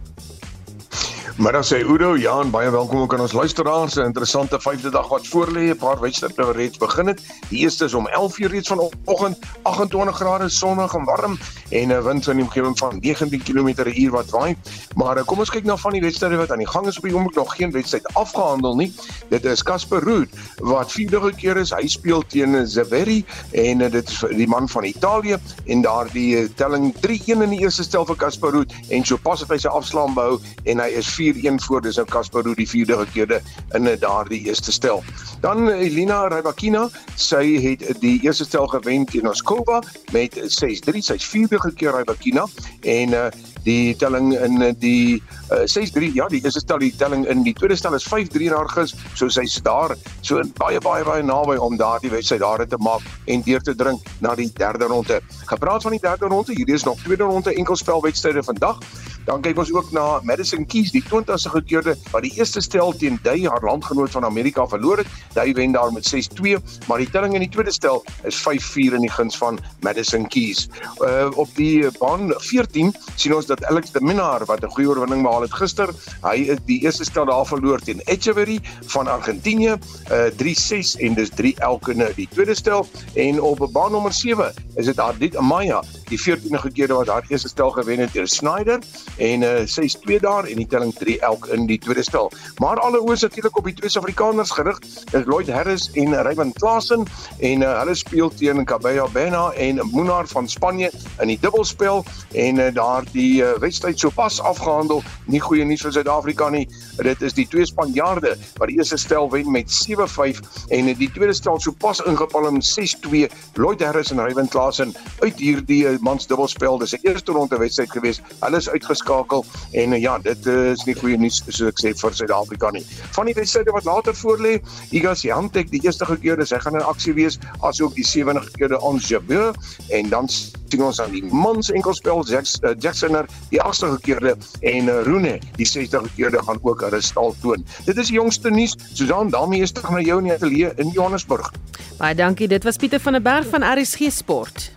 [1.36, 3.98] Middag sê Udo, ja en baie welkom ook aan ons luisteraars.
[3.98, 5.68] 'n Interessante vyfde dag wat voorlê.
[5.68, 7.22] 'n Paar wedstryde wat reeds begin het.
[7.50, 11.38] Die eerste is om 11:00 reeds vanoggend, 28 grade sonnig en warm
[11.70, 14.56] en 'n wind in die omgewing van 19 km/h wat waai.
[14.96, 17.16] Maar kom ons kyk na van die wedstryde wat aan die gang is op die
[17.16, 18.94] oomblik nog geen wedstryd afgehandel nie.
[19.30, 20.30] Dit is Casper Ruud
[20.62, 21.72] wat vierde keer is.
[21.72, 27.42] Hy speel teen Zaveri en dit is die man van Italië en daardie telling 3-1
[27.42, 30.40] in die eerste stel vir Casper Ruud en so pas het hy sy afslaam behou
[30.66, 33.42] en hy is 4-1 voor dis nou Casper Ruud die vierde gekeerde
[33.74, 35.04] in daardie eerste stel.
[35.42, 41.55] Dan Elina Rybakina, sy het die eerste stel gewen teen Oskova met 6-3, sy's vierde
[41.60, 42.46] gekeer Rybakina
[42.82, 43.26] en uh,
[43.66, 47.76] die telling in die uh, 6-3 ja die eerste stel die telling in die tweede
[47.76, 51.78] stel is 5-3 in haar gus so sy's daar so baie baie baie naby om
[51.78, 55.22] daardie wedstryd daar te maak en deur te dring na die derde ronde.
[55.46, 58.80] Gepraat van die derde ronde, hierdie is nog tweede ronde enkelspelwedstryde vandag.
[59.26, 63.18] Dan kyk ons ook na Madison Keys, die 20ste gekeurde wat die eerste stel teen
[63.26, 65.10] Duy haar landgenoot van Amerika verloor het.
[65.34, 69.08] Duy wen daar met 6-2, maar die telling in die tweede stel is 5-4 in
[69.08, 70.68] die guns van Madison Keys.
[71.02, 75.22] Uh op die baan 14 sien ons dat Alex de Minaar wat 'n goeie oorwinning
[75.22, 75.90] behaal het gister,
[76.22, 79.78] hy het die eerste stel daar verloor teen Echeverry van Argentinië,
[80.12, 84.54] uh 3-6 en dis 3 elke in die tweede stel en op baan nommer 7
[84.76, 88.80] is dit Ardit Amaya, die 14de gekeerde wat haar eerste stel gewen het teen Snyder
[89.18, 92.32] en uh, is twee daar en die telling 3 elk in die tweede stel.
[92.60, 94.80] Maar alle oë is natuurlik op die twee Suid-Afrikaners gerig.
[95.12, 97.06] Dit Lloyd Harris en Raymond Klaasen
[97.40, 100.92] en uh, hulle speel teen Cabello Bena en Munar van Spanje
[101.22, 105.04] in die dubbelspel en uh, daar die uh, wedstryd sopas afgehandel.
[105.32, 106.66] Nie goeie nuus vir Suid-Afrika nie.
[107.04, 110.42] Dit is die twee Spanjaarde wat die eerste stel wen met 7-5
[110.74, 113.28] en die tweede stel sopas ingepalm 6-2.
[113.60, 116.80] Lloyd Harris en Raymond Klaasen uit hierdie uh, mans dubbelspel.
[116.80, 118.22] Dis 'n eerste ronde wedstryd gewees.
[118.40, 121.94] Hulle is uitges uitgeskakel en uh, ja, dit is nie goeie nuus soos ek sê
[121.98, 122.84] vir Suid-Afrika nie.
[123.16, 124.58] Van die wedstryde wat later voorlê,
[124.96, 129.10] Iga Swiatek die eerste gekeerde, sy gaan in aksie wees, asook die sewende gekeerde Ons
[129.12, 129.56] Jabeur
[129.96, 130.30] en dan
[130.76, 134.36] sien ons aan die mans enkelspel Jackson uh, Jacksoner die agste gekeerde
[134.68, 137.66] en uh, Rune die 60 gekeerde gaan ook hulle stal toon.
[137.88, 138.76] Dit is die jongste nuus.
[138.94, 141.52] Susan, daarmee is terug na jou in die ateljee in Johannesburg.
[142.00, 142.50] Baie dankie.
[142.52, 144.72] Dit was Pieter van der Berg van RSG Sport.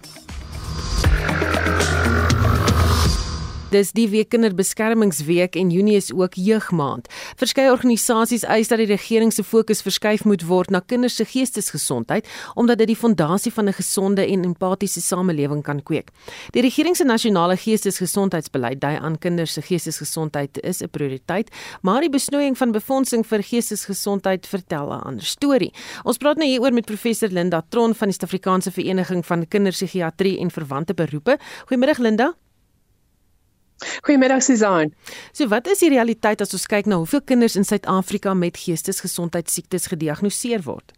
[3.68, 7.10] Dis die week kinderbeskermingsweek en Junie is ook jeugmaand.
[7.36, 12.24] Verskeie organisasies eis dat die regering se fokus verskuif moet word na kinders se geestesgesondheid
[12.56, 16.08] omdat dit die fondasie van 'n gesonde en empatiese samelewing kan kweek.
[16.56, 21.50] Die regering se nasionale geestesgesondheidsbeleid dui aan kinders se geestesgesondheid is 'n prioriteit,
[21.82, 25.72] maar die besnoeiing van befondsing vir geestesgesondheid vertel 'n ander storie.
[26.04, 30.50] Ons praat nou hieroor met professor Linda Tron van die Suid-Afrikaanse Vereniging van Kinderpsigiatrie en
[30.50, 31.38] Verwante Beroepe.
[31.66, 32.34] Goeiemôre Linda.
[33.78, 34.92] Goeiemiddag Susan.
[35.32, 39.86] So wat is die realiteit as ons kyk na hoeveel kinders in Suid-Afrika met geestesgesondheidsiektes
[39.92, 40.92] gediagnoseer word?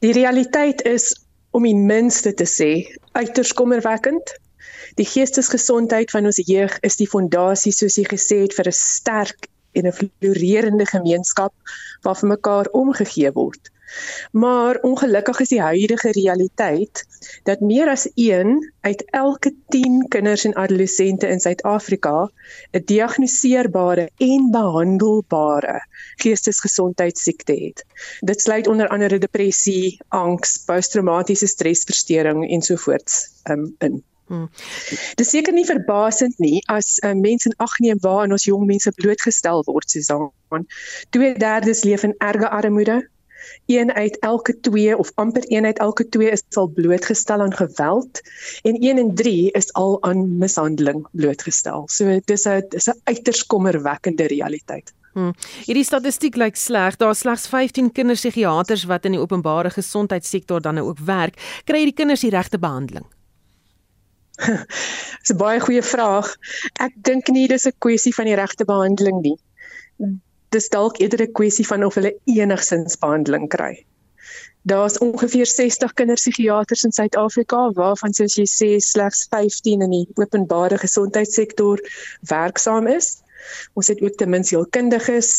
[0.00, 1.12] Die realiteit is
[1.56, 2.70] om die minste te sê
[3.12, 4.32] uiters kommerwekkend.
[4.96, 9.48] Die geestesgesondheid van ons jeug is die fondasie soos jy gesê het vir 'n sterk
[9.76, 11.52] en 'n floreerende gemeenskap
[12.02, 13.70] waar vir mekaar omgegee word.
[14.32, 17.04] Maar ongelukkig is die huidige realiteit
[17.42, 22.30] dat meer as 1 uit elke 10 kinders en adolessente in Suid-Afrika
[22.72, 27.84] 'n diagnoseerbare en behandelbare geestesgesondheidsiekte het.
[28.20, 34.04] Dit sluit onder andere depressie, angs, posttraumatiese stresversteuring ensovoorts um, in.
[34.26, 34.50] Hmm.
[35.14, 38.90] Dit seker nie verbasend nie as uh, mens in ag neem waar ons jong mense
[38.98, 40.32] blootgestel word, Susan.
[41.14, 42.96] 2/3 leef in erge armoede,
[43.66, 48.20] een uit elke 2 of amper een uit elke 2 is al blootgestel aan geweld
[48.62, 51.88] en 1 in 3 is al aan mishandeling blootgestel.
[51.88, 54.92] So dis 'n dis 'n uiters kommerwekkende realiteit.
[55.16, 55.32] Hmm.
[55.64, 56.96] Hierdie statistiek lyk sleg.
[56.96, 61.40] Daar is slegs 15 kinderpsigiaters wat in die openbare gesondheidssektor dan nou ook werk.
[61.64, 63.06] Kry hierdie kinders die regte behandeling?
[65.22, 66.28] Dis 'n baie goeie vraag.
[66.84, 69.38] Ek dink nie dis 'n kwessie van die regte behandeling nie.
[70.54, 73.74] Dis dalk eerder 'n kwessie van of hulle enigsins behandeling kry.
[74.66, 80.78] Daar's ongeveer 60 kinderpsigiaters in Suid-Afrika waarvan soos jy sê slegs 15 in die openbare
[80.78, 81.82] gesondheidssektor
[82.30, 83.10] werksaam is.
[83.74, 85.30] Ons het ook ten minste hulpkundiges.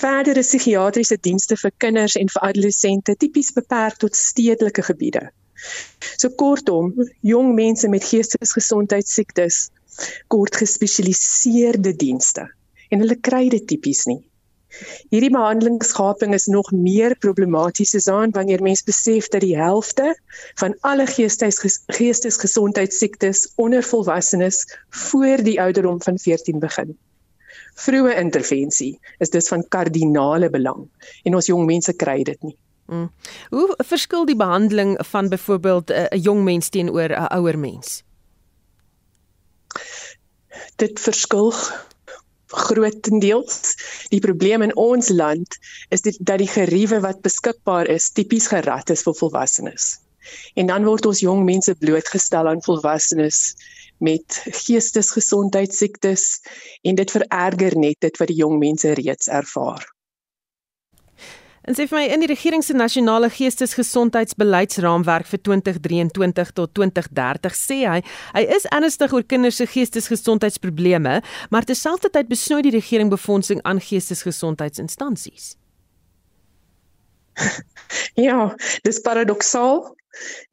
[0.00, 5.28] Verdere psigiatriese dienste vir kinders en vir adolessente tipies beperk tot stedelike gebiede.
[6.16, 6.92] So kortom,
[7.22, 9.68] jong mense met geestesgesondheidsiektes
[10.28, 12.50] kort gespesialiseerde dienste
[12.90, 14.22] en hulle kry dit tipies nie.
[15.08, 20.10] Hierdie behandelingsgaping is nog meer problematies gesaan wanneer mens besef dat die helfte
[20.60, 26.96] van alle geestes geestesgesondheidsiektes onder volwassenes voor die ouderdom van 14 begin.
[27.76, 30.86] Vroeë intervensie is dus van kardinale belang
[31.24, 32.56] en ons jong mense kry dit nie.
[32.86, 33.10] Mm.
[33.50, 38.02] Hoe verskil die behandeling van byvoorbeeld 'n jong mens teenoor 'n ouer mens?
[40.76, 41.52] Dit verskil
[42.46, 43.74] grootendeels.
[44.12, 48.90] Die probleem in ons land is dit dat die geriewe wat beskikbaar is tipies gerad
[48.90, 49.96] is vir volwassenes.
[50.54, 53.54] En dan word ons jong mense blootgestel aan volwassenes
[54.02, 56.24] met geestesgesondheidsiektes
[56.82, 59.86] en dit vererger net dit wat die jong mense reeds ervaar.
[61.66, 67.78] En sê vir my in die regering se nasionale geestesgesondheidsbeleidsraamwerk vir 2023 tot 2030 sê
[67.82, 68.00] hy
[68.36, 71.14] hy is ernstig oor kinders se geestesgesondheidsprobleme,
[71.50, 75.56] maar terselfdertyd besnoei die regering befondsing aan geestesgesondheidsinstansies.
[78.16, 79.82] Ja, dis paradoksaal.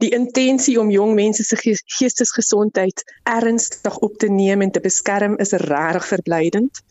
[0.04, 5.56] Die intensie om jong mense se geestesgesondheid ernstig op te neem en te beskerm is
[5.63, 6.82] regtig verblydend.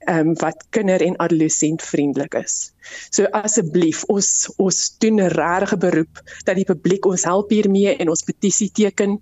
[0.06, 2.70] ehm um, wat kinder en adolessent vriendelik is.
[3.10, 4.28] So asseblief ons
[4.62, 9.18] ons doen 'n regte beroep dat die publiek ons help hiermee en ons petisie teken.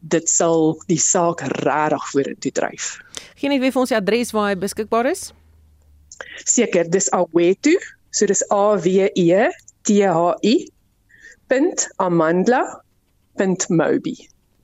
[0.00, 3.02] Dit sal die saak regtig vorentoe dryf.
[3.34, 5.32] Geen net wie vir ons die adres waar hy beskikbaar is?
[6.44, 7.74] Seker, dis Awetu.
[8.10, 9.50] So dis A W E
[9.82, 10.70] T H I.
[11.96, 12.62] .amandla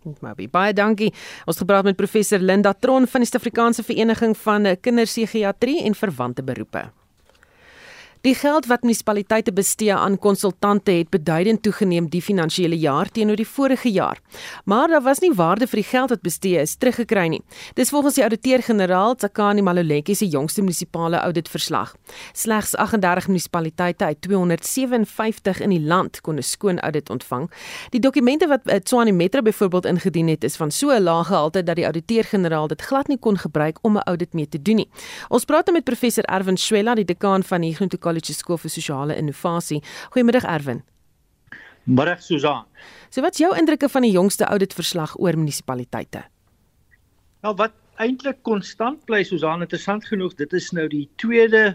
[0.04, 0.22] www.mobi.
[0.24, 0.48] Mobi.
[0.48, 1.12] Baie dankie.
[1.46, 6.90] Ons gepraat met professor Linda Tron van die Suid-Afrikaanse Vereniging van Kinderpsigiatrie en Verwante Beroepe.
[8.24, 13.48] Die geld wat munisipaliteite bestee aan konsultante het beduidend toegeneem die finansiële jaar teenoor die
[13.48, 14.20] vorige jaar.
[14.64, 17.42] Maar daar was nie waarde vir die geld wat bestee is teruggekry nie.
[17.76, 21.92] Dis volgens die ouditeur-generaal Tsakani Maluleke se jongste munisipale auditverslag.
[22.32, 27.50] Slegs 38 munisipaliteite uit 257 in die land kon 'n skoon audit ontvang.
[27.90, 31.62] Die dokumente wat eh, Tshwane Metro byvoorbeeld ingedien het, is van so 'n lae gehalte
[31.62, 34.88] dat die ouditeur-generaal dit glad nie kon gebruik om 'n audit mee te doen nie.
[35.28, 38.70] Ons praat nou met professor Erwin Swela, die dekaan van die Groente College Skool vir
[38.70, 39.80] Sosiale Innovasie.
[40.14, 40.84] Goeiemiddag Erwin.
[41.84, 42.62] Middag Susan.
[43.10, 46.22] So wat's jou indrukke van die jongste auditverslag oor munisipaliteite?
[47.42, 51.74] Nou wat eintlik konstant bly Susan, interessant genoeg, dit is nou die tweede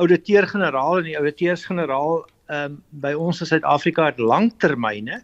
[0.00, 5.20] ouditeur-generaal en die auditeurs-generaal ehm um, by ons in Suid-Afrika het langtermyne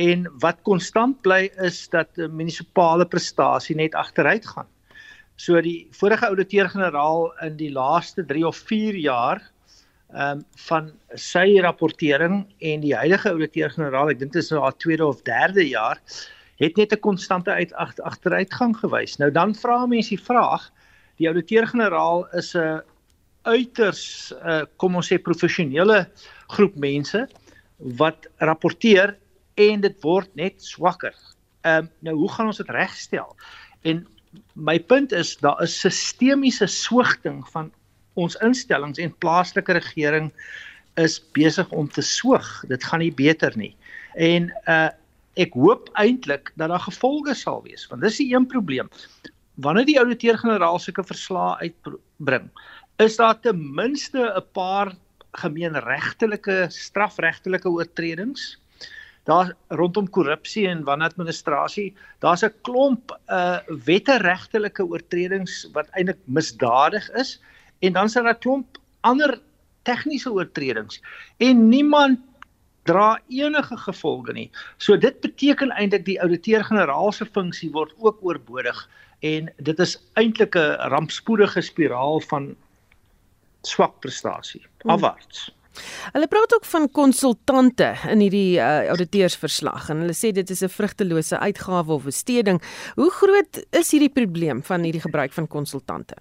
[0.00, 4.68] en wat konstant bly is dat munisipale prestasie net agteruit gaan.
[5.40, 9.40] So die vorige ouditeur-generaal in die laaste 3 of 4 jaar
[10.12, 14.76] ehm um, van sy rapportering en die huidige ouditeur-generaal, ek dink dit is nou haar
[14.76, 16.00] tweede of derde jaar,
[16.60, 19.16] het net 'n konstante uit agteruitgang gewys.
[19.18, 20.70] Nou dan vra mense die vraag,
[21.16, 22.82] die ouditeur-generaal is 'n
[23.42, 26.06] uiters uh, kom ons sê professionele
[26.54, 27.26] groep mense
[27.98, 29.16] wat rapporteer
[29.54, 31.14] en dit word net swakker.
[31.64, 33.36] Ehm um, nou hoe gaan ons dit regstel?
[33.82, 34.06] En
[34.54, 37.72] my punt is daar is sistemiese swigting van
[38.14, 40.32] ons instellings en plaaslike regering
[41.00, 42.64] is besig om te soog.
[42.68, 43.74] Dit gaan nie beter nie.
[44.16, 44.90] En uh
[45.40, 48.90] ek hoop eintlik dat daar gevolge sal wees, want dis die een probleem.
[49.64, 52.50] Wanneer die ouditeur-generaal sulke verslae uitbring,
[53.00, 54.92] is daar ten minste 'n paar
[55.40, 58.58] gemeenregtelike strafregtelike oortredings
[59.24, 67.40] daar rondom korrupsie en wanadministrasie daar's 'n klomp uh wetteregtelike oortredings wat eintlik misdadig is
[67.82, 69.38] en dan is daar klomp ander
[69.88, 71.00] tegniese oortredings
[71.42, 72.20] en niemand
[72.86, 74.48] dra enige gevolge nie.
[74.82, 78.88] So dit beteken eintlik die ouditeur-generaal se funksie word ook oorbodig
[79.22, 82.54] en dit is eintlik 'n rampspoedige spiraal van
[83.62, 84.90] swak prestasie hmm.
[84.90, 85.46] afwaarts.
[85.46, 85.60] Hmm.
[86.12, 90.68] Hulle praat ook van konsultante in hierdie uh, auditeursverslag en hulle sê dit is 'n
[90.68, 92.60] vrugtelose uitgawe of besteding.
[92.94, 96.16] Hoe groot is hierdie probleem van hierdie gebruik van konsultante?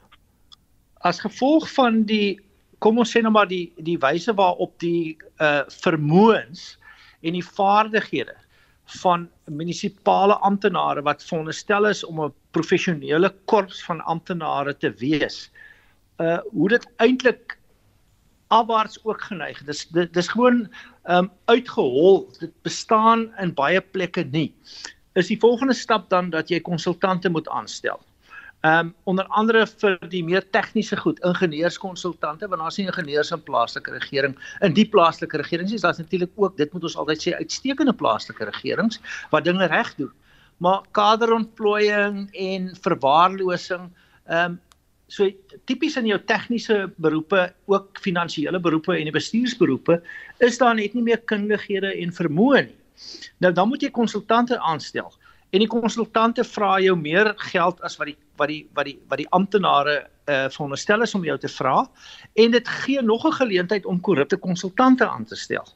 [1.04, 2.40] As gevolg van die
[2.82, 6.78] kom ons sê nou maar die die wyse waarop die uh vermoëns
[7.22, 8.36] en die vaardighede
[9.02, 15.50] van munisipale amptenare wat veronderstel is om 'n professionele korps van amptenare te wees.
[16.20, 17.58] Uh hoe dit eintlik
[18.52, 19.64] afwaarts ook geneig.
[19.64, 20.68] Dis dis gewoon
[21.08, 22.28] um, uitgehol.
[22.40, 24.54] Dit bestaan in baie plekke nie.
[25.16, 28.00] Is die volgende stap dan dat jy konsultante moet aanstel.
[28.62, 33.44] Ehm um, onder andere vir die meer tegniese goed, ingenieurskonsultante, want daar's nie ingenieurs in
[33.44, 34.36] plaaslike regering.
[34.62, 38.46] In die plaaslike regerings is daar natuurlik ook, dit moet ons altyd sê, uitstekende plaaslike
[38.46, 39.02] regerings
[39.32, 40.12] wat dinge reg doen.
[40.62, 43.90] Maar kaderontplooiing en verwaarlosing,
[44.26, 44.60] ehm um,
[45.12, 45.28] So
[45.68, 49.98] tipies in jou tegniese beroepe, ook finansiële beroepe en die bestuursberoepe,
[50.40, 52.78] is daar net nie meer kundighede en vermoë nie.
[53.44, 55.12] Nou dan moet jy konsultante aanstel.
[55.52, 59.22] En die konsultante vra jou meer geld as wat die wat die wat die wat
[59.22, 59.96] die amptenare
[60.32, 61.76] uh veronderstel is om jou te vra
[62.44, 65.68] en dit gee nog 'n geleentheid om korrupte konsultante aan te stel.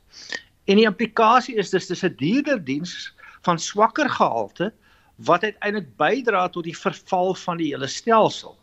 [0.66, 4.74] En die implikasie is dus dis 'n duurder diens van swakker gehalte
[5.16, 8.57] wat uiteindelik bydra tot die verval van die hele stelsel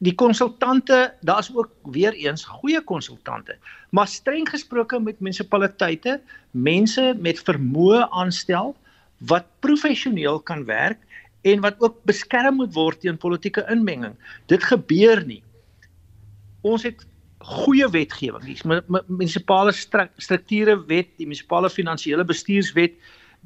[0.00, 3.56] die konsultante, daar's ook weer eens goeie konsultante,
[3.90, 8.74] maar streng gesproke met munisipaliteite, mense met vermoë aanstel
[9.28, 11.00] wat professioneel kan werk
[11.42, 14.16] en wat ook beskerm moet word teen politieke inmenging.
[14.46, 15.42] Dit gebeur nie.
[16.60, 17.06] Ons het
[17.40, 18.58] goeie wetgewing, die
[19.08, 22.98] munisipale strukture wet, die munisipale finansiële bestuurswet,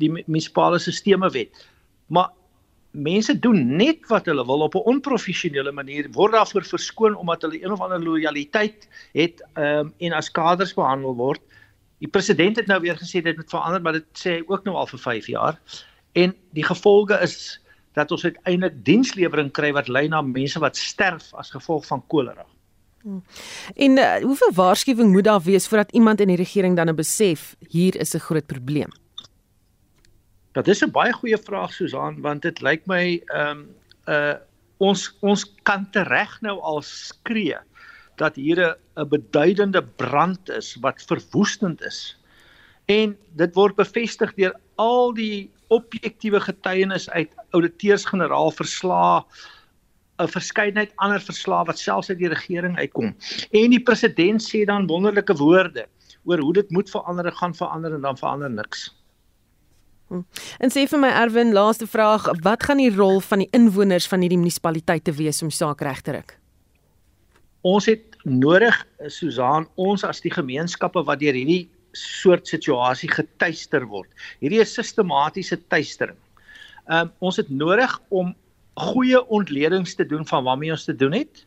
[0.03, 1.62] die munisipale sisteme wet.
[2.11, 2.32] Maar
[2.95, 7.62] mense doen net wat hulle wil op 'n onprofessionele manier word daarvoor verskoon omdat hulle
[7.62, 11.40] een of ander lojaliteit het um, en as kaders behandel word.
[11.99, 14.76] Die president het nou weer gesê dit moet verander, maar dit sê hy ook nou
[14.76, 15.61] al vir 5 jaar.
[16.12, 17.61] En die gevolge is
[17.95, 22.47] dat ons uiteindelik dienslewering kry wat lei na mense wat sterf as gevolg van kolera.
[23.05, 23.22] Hmm.
[23.76, 27.57] En uh, hoeveel waarskuwing moet daar wees voordat iemand in die regering dan 'n besef
[27.68, 28.90] hier is 'n groot probleem?
[30.53, 33.68] Dat is 'n baie goeie vraag Susan want dit lyk my ehm um,
[34.09, 34.34] uh
[34.76, 37.57] ons ons kan tereg nou al skree
[38.16, 42.18] dat hier 'n beduidende brand is wat verwoestend is.
[42.84, 49.22] En dit word bevestig deur al die objektiewe getuienis uit auditeurs-generaal verslae
[50.22, 53.14] 'n verskeidenheid ander verslae wat selfs uit die regering uitkom.
[53.50, 55.88] En die president sê dan wonderlike woorde
[56.24, 58.92] oor hoe dit moet verander, gaan verander en dan verander niks.
[60.08, 60.22] Hm.
[60.58, 64.20] En sê vir my Erwin, laaste vraag, wat gaan die rol van die inwoners van
[64.20, 66.36] hierdie munisipaliteite wees om saak reg te ruk?
[67.64, 68.76] Ons het nodig,
[69.08, 71.64] Susan, ons as die gemeenskappe wat deur hierdie
[71.99, 74.11] soort situasie getuister word.
[74.42, 76.18] Hierdie is sistematiese tuistering.
[76.88, 78.34] Ehm um, ons het nodig om
[78.74, 81.45] goeie ontledings te doen van waarmee ons te doen het.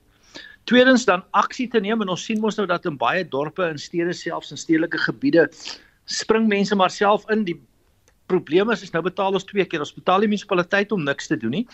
[0.68, 3.80] Tweedens dan aksie te neem en ons sien mos nou dat in baie dorpe en
[3.80, 5.48] stede selfs in stedelike gebiede
[6.08, 7.60] spring mense maar self in die
[8.28, 9.84] probleem is is nou betaal ons twee keer.
[9.84, 11.68] Ons betaal die munisipaliteit om niks te doen nie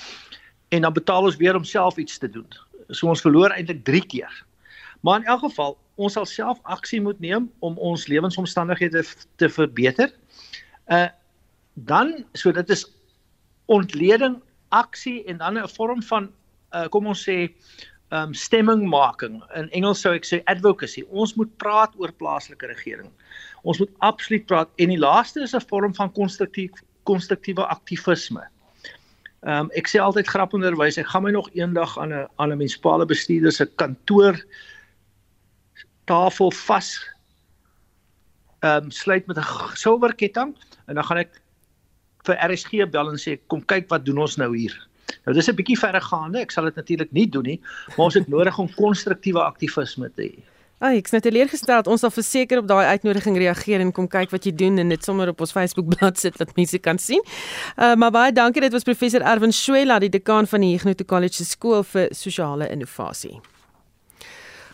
[0.74, 2.48] en dan betaal ons weer om self iets te doen.
[2.90, 4.44] So ons verloor eintlik 3 keer.
[5.04, 9.04] Maar in elk geval, ons sal self aksie moet neem om ons lewensomstandighede
[9.36, 10.14] te verbeter.
[10.88, 11.10] Uh
[11.74, 12.84] dan so dit is
[13.66, 14.36] ontleding,
[14.70, 16.30] aksie en dan 'n vorm van
[16.72, 17.52] uh kom ons sê
[18.14, 19.44] um stemmingmaking.
[19.56, 21.04] In Engels sou ek sê advocacy.
[21.10, 23.10] Ons moet praat oor plaaslike regering.
[23.64, 26.72] Ons moet absoluut praat en die laaste is 'n vorm van konstruktief
[27.04, 28.48] konstruktiewe aktivisme.
[29.44, 32.58] Ehm um, ek sê altyd grappenderwys, ek gaan my nog eendag aan 'n aan 'n
[32.58, 34.40] munisipale bestuurder se kantoor
[36.06, 36.94] tafel vas
[38.64, 40.56] ehm um, sluit met 'n silwer ketting
[40.88, 41.42] en dan gaan ek
[42.24, 44.76] vir RSG bel en sê kom kyk wat doen ons nou hier.
[45.26, 46.40] Nou dis 'n bietjie verregaande.
[46.40, 47.62] Ek sal dit natuurlik nie doen nie,
[47.98, 50.44] maar ons het nodig om konstruktiewe aktivisme te hê.
[50.84, 51.88] Ag, ek's net teleurgesteld.
[51.88, 55.04] Ons sal verseker op daai uitnodiging reageer en kom kyk wat jy doen en dit
[55.04, 57.24] sommer op ons Facebook bladsy sit dat mense kan sien.
[57.78, 58.62] Uh maar baie dankie.
[58.62, 62.68] Dit was professor Erwin Swela, die dekaan van die Huguenot College se skool vir sosiale
[62.70, 63.40] innovasie.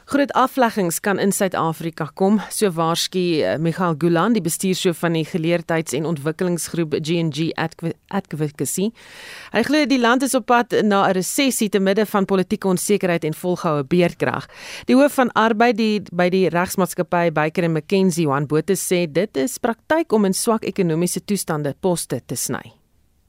[0.10, 5.22] Groot afleggings kan in Suid-Afrika kom, so waarsku uh, Michael Gulan, die bestuurshoof van die
[5.22, 7.52] geleerdheids- en ontwikkelingsgroep G&G
[8.08, 8.88] Advocacy.
[9.54, 13.24] Hy glo die land is op pad na 'n resessie te midde van politieke onsekerheid
[13.24, 14.48] en volgehoue beerdkrag.
[14.86, 19.60] Die hoof van arbeid die, by die regsmaatskappy Baker McKenzie, Juan Botha sê dit is
[19.60, 22.74] praktyk om in swak ekonomiese toestande poste te sny.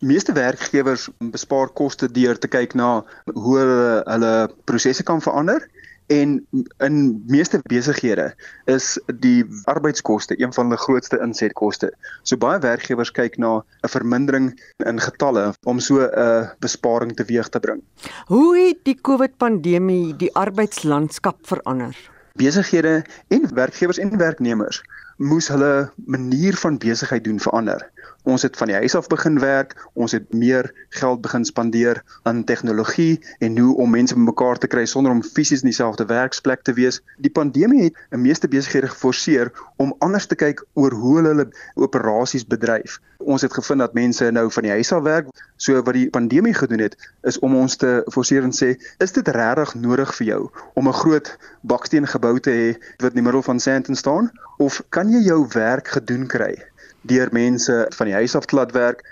[0.01, 3.05] Meeste werkgewers bespaar koste deur te kyk na
[3.35, 5.69] hoe hulle, hulle prosesse kan verander
[6.11, 6.47] en
[6.79, 8.33] in meeste besighede
[8.65, 11.93] is die arbeidskoste een van die grootste insetkoste.
[12.23, 14.49] So baie werkgewers kyk na 'n vermindering
[14.87, 17.83] in getalle om so 'n besparing teweeg te bring.
[18.27, 21.95] Hoe het die COVID-pandemie die arbeidslandskap verander?
[22.35, 24.83] Besighede en werkgewers en werknemers
[25.17, 27.91] moes hulle manier van besigheid doen verander.
[28.23, 32.45] Ons het van die huis af begin werk, ons het meer geld begin spandeer aan
[32.45, 36.75] tegnologie en hoe om mense bymekaar te kry sonder om fisies in dieselfde werksplek te
[36.77, 37.01] wees.
[37.17, 41.49] Die pandemie het 'n meeste besighede geforseer om anders te kyk oor hoe hulle hulle
[41.75, 43.01] operasies bedryf.
[43.19, 45.27] Ons het gevind dat mense nou van die huis af werk.
[45.57, 49.29] So wat die pandemie gedoen het, is om ons te forceer en sê, is dit
[49.29, 53.43] regtig nodig vir jou om 'n groot baksteen gebou te hê wat in die middel
[53.43, 56.70] van Sandton staan of kan jy jou werk gedoen kry
[57.03, 59.05] deur mense van die huis af te laat werk?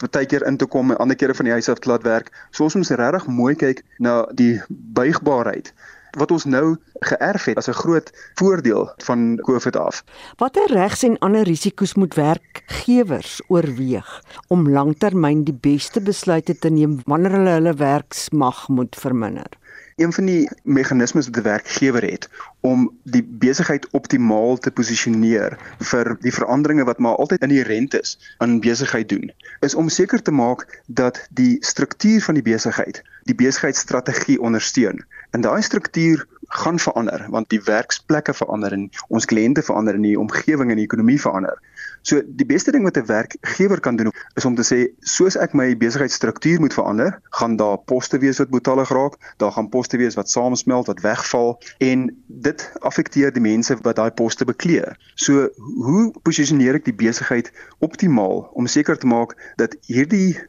[0.00, 2.32] partykeer in te kom en ander kere van die huis af te laat werk.
[2.50, 5.72] So ons moet regtig mooi kyk na die buigbaarheid
[6.18, 8.08] wat ons nou geërf het as 'n groot
[8.40, 10.02] voordeel van COVID af.
[10.38, 17.00] Watter regs en ander risiko's moet werkgewers oorweeg om lanktermyn die beste besluite te neem
[17.04, 19.50] wanneer hulle hulle werksmag moet verminder?
[19.98, 22.28] Een van die meganismes wat die werkgewer het
[22.60, 25.56] om die besigheid optimaal te posisioneer
[25.90, 30.30] vir die veranderinge wat maar altyd inherënt is aan besigheid doen, is om seker te
[30.30, 35.02] maak dat die struktuur van die besigheid die besigheidsstrategie ondersteun.
[35.30, 40.18] En daai struktuur gaan verander want die werksplekke verander en ons kliënte verander en die
[40.18, 41.58] omgewing en die ekonomie verander.
[42.02, 45.52] So die beste ding wat 'n werkgewer kan doen is om te sê soos ek
[45.52, 50.14] my besigheidsstruktuur moet verander, gaan daar poste wees wat botalig raak, daar gaan poste wees
[50.14, 54.84] wat saamsmelt, wat wegval en dit affekteer die mense wat daai poste beklee.
[55.14, 55.48] So
[55.84, 60.40] hoe posisioneer ek die besigheid optimaal om seker te maak dat hierdie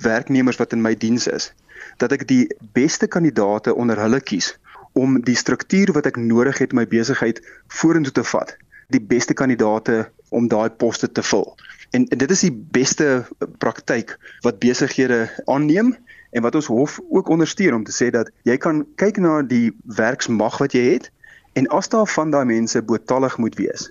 [0.00, 1.52] werknemers wat in my diens is,
[1.98, 4.56] dat ek die beste kandidaate onder hulle kies
[4.92, 8.56] om die struktuur wat ek nodig het om my besigheid vorentoe te vat,
[8.92, 11.46] die beste kandidaate om daai poste te vul.
[11.92, 13.24] En, en dit is die beste
[13.58, 15.94] praktyk wat besighede aanneem
[16.32, 19.72] en wat ons hof ook ondersteun om te sê dat jy kan kyk na die
[19.84, 21.10] werksmag wat jy het
[21.52, 23.90] en as daar van daai mense botalig moet wees.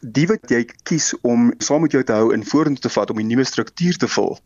[0.00, 3.18] Die wat jy kies om saam met jou te hou en vorentoe te vat om
[3.18, 4.38] 'n nuwe struktuur te vul.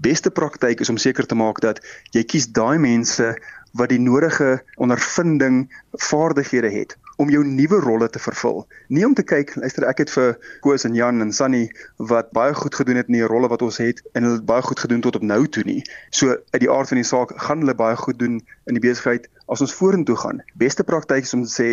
[0.00, 1.80] Beste praktyk is om seker te maak dat
[2.16, 3.34] jy kies daai mense
[3.78, 8.62] wat die nodige ondervinding, vaardighede het om jou nuwe rolle te vervul.
[8.88, 11.66] Nie om te kyk, luister ek het vir Koos en Jan en Sunny
[12.10, 14.64] wat baie goed gedoen het in die rolle wat ons het en hulle het baie
[14.64, 15.82] goed gedoen tot op nou toe nie.
[16.16, 19.28] So uit die aard van die saak gaan hulle baie goed doen in die besigheid
[19.52, 20.40] as ons vorentoe gaan.
[20.56, 21.68] Beste praktyk is om te sê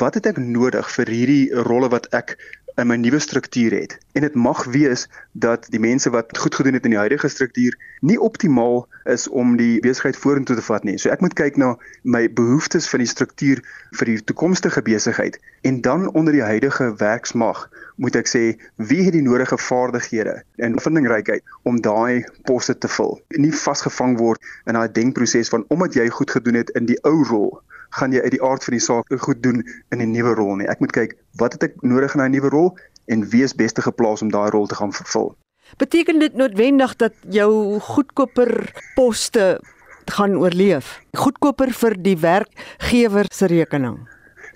[0.00, 2.38] wat het ek nodig vir hierdie rolle wat ek
[2.76, 3.98] in my nuwe struktuur het.
[4.12, 7.76] En dit mag wees dat die mense wat goed gedoen het in die huidige struktuur
[8.00, 10.98] nie optimaal is om die besigheid vorentoe te vat nie.
[10.98, 13.62] So ek moet kyk na my behoeftes van die struktuur
[13.96, 17.66] vir die toekomstige besigheid en dan onder die huidige werksmag
[17.96, 18.42] moet ek sê
[18.76, 23.16] wie het die nodige vaardighede en vindingrykheid om daai poste te vul.
[23.40, 27.22] Nie vasgevang word in daai denkproses van omdat jy goed gedoen het in die ou
[27.24, 27.50] rol
[27.90, 30.68] gaan jy uit die aard van die saak goed doen in 'n nuwe rol nie.
[30.68, 33.82] Ek moet kyk wat het ek nodig in 'n nuwe rol en wie is beste
[33.82, 35.36] geplaas om daai rol te gaan vervul.
[35.76, 39.60] Beteken dit noodwendig dat jou goedkoper poste
[40.04, 41.00] gaan oorleef?
[41.12, 43.98] Goedkoper vir die werkgewer se rekening.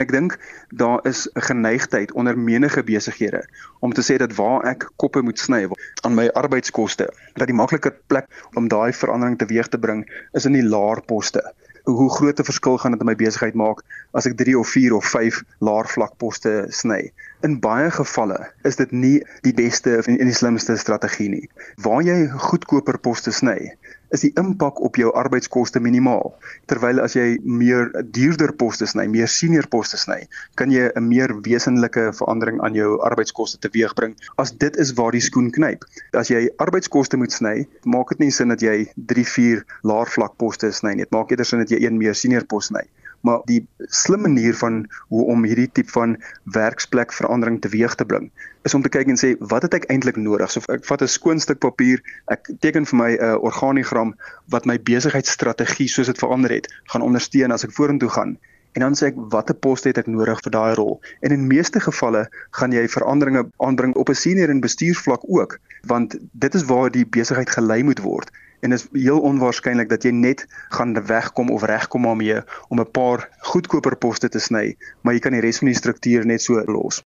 [0.00, 0.38] Ek dink
[0.80, 3.42] daar is 'n geneigtheid onder menige besighede
[3.80, 5.68] om te sê dat waar ek koppe moet sny
[6.00, 10.52] aan my arbeidskoste, dat die makliker plek om daai verandering teweeg te bring is in
[10.52, 11.42] die laer poste
[11.84, 14.94] hoe groot 'n verskil gaan dit in my besigheid maak as ek 3 of 4
[14.94, 17.12] of 5 laer vlakposte sny.
[17.42, 21.48] In baie gevalle is dit nie die beste en die slimste strategie nie.
[21.76, 23.76] Waar jy goedkoper poste sny,
[24.14, 26.32] is die impak op jou arbeidskoste minimaal.
[26.70, 30.26] Terwyl as jy meer duurder poste sny, meer senior poste sny,
[30.58, 35.20] kan jy 'n meer wesenlike verandering aan jou arbeidskoste teweegbring as dit is waar die
[35.20, 35.84] skoen knyp.
[36.12, 40.36] As jy arbeidskoste moet sny, maak dit nie sin dat jy 3, 4 laer vlak
[40.36, 41.04] poste sny nie.
[41.04, 42.82] Dit maak eerder sin dat jy een meer senior pos sny.
[43.20, 48.30] Maar die slim manier van hoe om hierdie tipe van werksplek verandering teweeg te bring
[48.68, 50.50] is om te kyk en sê wat het ek eintlik nodig?
[50.52, 54.14] So ek vat 'n skoon stuk papier, ek teken vir my 'n uh, organigram
[54.52, 58.36] wat my besigheidsstrategie soos dit verander het, gaan ondersteun as ek vorentoe gaan.
[58.76, 61.00] En dan sê ek watter poste het ek nodig vir daai rol?
[61.20, 66.18] En in meeste gevalle gaan jy veranderinge aanbring op 'n senior en bestuursvlak ook, want
[66.32, 68.30] dit is waar die besigheid gelei moet word
[68.60, 73.28] en is heel onwaarskynlik dat jy net gaan wegkom of regkom daarmee om 'n paar
[73.38, 77.02] goedkoper poste te sny, maar jy kan die res van die struktuur net so los.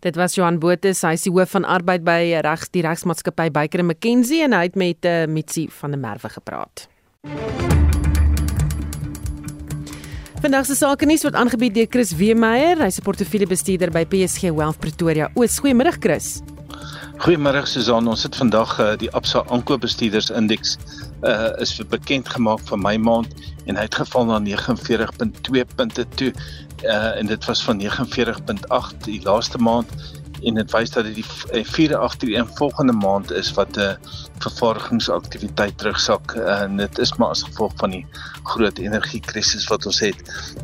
[0.00, 3.84] Dit was Johan Botha, hy is die hoof van arbeid by regs die regsmaatskappy Baker
[3.84, 6.88] McKenzie en hy het met uh, Mitsi van der Merwe gepraat.
[10.40, 14.80] Vandag se sake nuus word aangebied deur Chris Weemeyer, hy's 'n portefeuljebestuurder by PSG Wealth
[14.80, 15.28] Pretoria.
[15.34, 16.40] O, goeiemôre Chris.
[17.20, 20.78] Goeiemôre Susan, ons het vandag uh, die Absa aankoopbestuurders indeks
[21.28, 23.34] uh is bekend gemaak vir my maand
[23.68, 29.18] en hy het geval na 49.2 punte toe uh en dit was van 49.8 die
[29.26, 29.92] laaste maand
[30.44, 33.96] en dit wys dat dit die eh, vierde agter een volgende maand is wat 'n
[34.38, 38.06] vervaardigingsaktiwiteit terugsak en dit is maar as gevolg van die
[38.42, 40.16] groot energiekrisis wat ons het.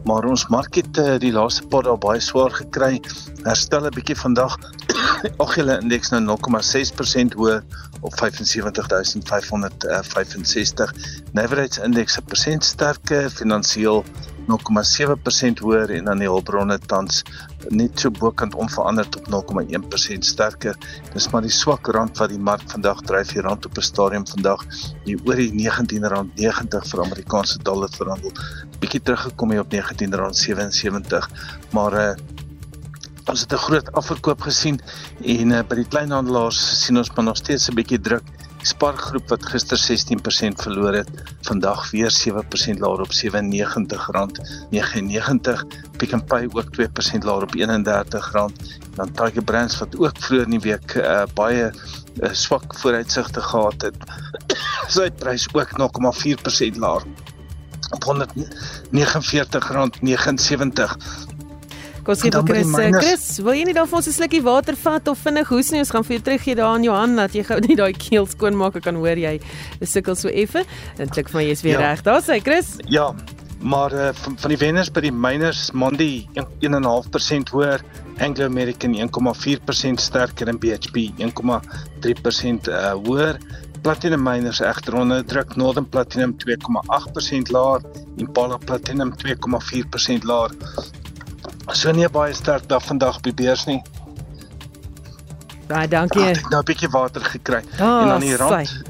[0.04, 3.00] Maar ons mark het uh, die laaste paar dae baie swaar gekry.
[3.42, 4.58] Herstel 'n bietjie vandag.
[5.44, 7.62] Ag julle indeks nou 0,6% hoër
[8.00, 10.94] op 75565.
[11.32, 14.04] Navigates indeks 'n persent sterker finansiëel
[14.46, 17.22] 0,7% hoër en dan die hulpbronne tans
[17.68, 20.78] net so bokant onveranderd op 0,1% sterker.
[21.12, 24.26] Dis maar die swak rand wat die mark vandag dryf hier rand op 'n stadium
[24.26, 24.64] vandag
[25.04, 28.32] hier oor die R19.90 vir Amerikaanse dollar verhandel.
[28.80, 31.30] Bietjie teruggekom hier op R19.77,
[31.72, 32.14] maar uh,
[33.26, 34.80] ons het 'n groot afverkoop gesien
[35.22, 38.22] en uh, by die kleinhandelaars sien ons maar nog steeds 'n bietjie druk
[38.66, 41.10] Spargroep wat gister 16% verloor het,
[41.46, 43.20] vandag weer 7% laer op R97.99.
[45.96, 48.34] Pick n Pay ook 2% laer op R31.
[48.96, 53.82] Dan Tiger Brands wat ook vroeër in die week uh, baie uh, swak vooruitsigte gehad
[53.82, 53.96] het.
[54.94, 57.02] Sy prys ook 0,4% laer
[57.90, 58.08] op R149.79.
[62.06, 64.76] Kom sê vir Chris, eh, Chris, wil jy nie dan vir ons 'n slukkie water
[64.78, 65.80] vat of vinnig hoes nie?
[65.82, 68.54] Ons gaan vir jou teruggee daar aan Johan dat jy gou net daai keel skoon
[68.54, 68.76] maak.
[68.76, 69.40] Ek kan hoor jy
[69.82, 70.62] sukkel so effe.
[70.98, 71.90] En klik van jy is weer ja.
[71.90, 72.02] reg.
[72.02, 72.78] Daar sê Chris.
[72.86, 73.12] Ja.
[73.58, 77.82] Maar uh, van, van die wenners by die miners Mondi 1.5% hoër,
[78.20, 83.40] Anglo American 1.4% sterker en BHP 1.3% uh, hoër.
[83.82, 87.82] Platinum miners egter onder druk Northern Platinum 2.8% laer,
[88.16, 90.54] Impala Platinum 2.4% laer.
[91.72, 93.82] So nie baie sterk dag vandag by beurs nie.
[95.66, 96.22] Baie dankie.
[96.22, 98.82] Ek het nou 'n bietjie water gekry oh, en dan die rand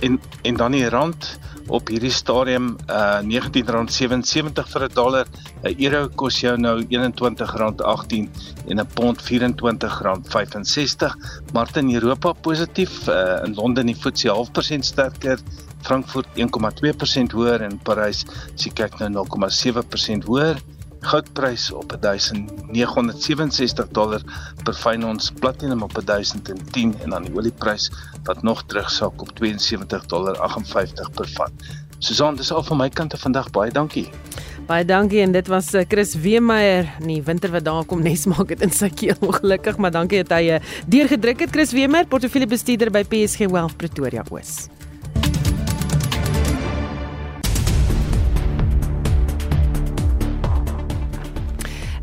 [0.00, 1.38] en en dan die rand
[1.72, 5.26] op hierdie stadium uh R19.77 vir 'n dollar.
[5.62, 8.28] 'n Euro kos jou nou R21.18
[8.68, 11.16] en 'n pond R24.65.
[11.52, 15.38] Maar in Europa positief uh in Londen die FTSE 0.5% sterker,
[15.82, 18.24] Frankfurt 1.2% hoër en Parys
[18.54, 20.56] sien kyk nou 0.7% hoër
[21.04, 24.22] goudprys op 1967 dollar
[24.64, 27.90] per fyn ons platinum op 1010 en dan die olieprys
[28.24, 31.52] wat nog terugsak op 72 dollar 58 per vat.
[32.04, 34.08] Susan, dis al van my kant af vandag baie dankie.
[34.68, 36.88] Baie dankie en dit was eh, Chris Weemeyer.
[37.04, 40.38] Nee, winter wat daar kom nes maak dit in sy keel ongelukkig, maar dankie dat
[40.38, 44.66] hy eh, deurgedruk het Chris Weemeyer, portefeuljebestuurder by PSG Wealth Pretoria Oos.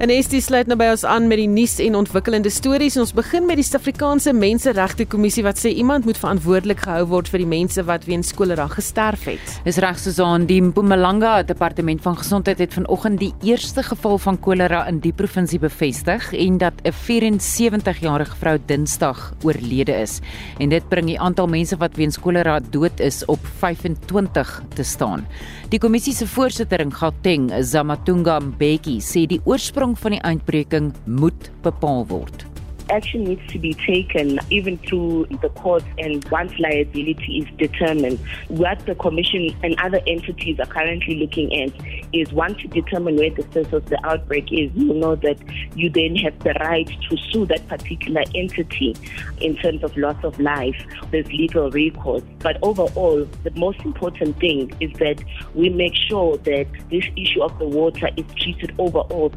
[0.02, 2.96] En Estie sluit nou by ons aan met die nuus en ontwikkelende stories.
[2.98, 7.44] Ons begin met die Suid-Afrikaanse Menseregte Kommissie wat sê iemand moet verantwoordelik gehou word vir
[7.44, 9.52] die mense wat weens kolera gesterf het.
[9.62, 14.88] Dis reg Susan, die Mpumalanga Departement van Gesondheid het vanoggend die eerste geval van kolera
[14.90, 20.20] in die provinsie bevestig en dat 'n 74-jarige vrou Dinsdag oorlede is.
[20.58, 25.28] En dit bring die aantal mense wat weens kolera dood is op 25 te staan.
[25.72, 31.48] Die kommissie se voorsitter in Gauteng, Zamatunga Mbeki, sê die oorsprong van die uitbreking moet
[31.64, 32.51] bepaal word.
[32.92, 38.20] Action needs to be taken even through the courts and once liability is determined.
[38.50, 41.72] What the Commission and other entities are currently looking at
[42.14, 45.38] is once you determine where the source of the outbreak is, you know that
[45.76, 48.96] you then have the right to sue that particular entity
[49.40, 50.76] in terms of loss of life.
[51.12, 52.24] There's legal recourse.
[52.40, 55.24] But overall, the most important thing is that
[55.56, 59.32] we make sure that this issue of the water is treated overall.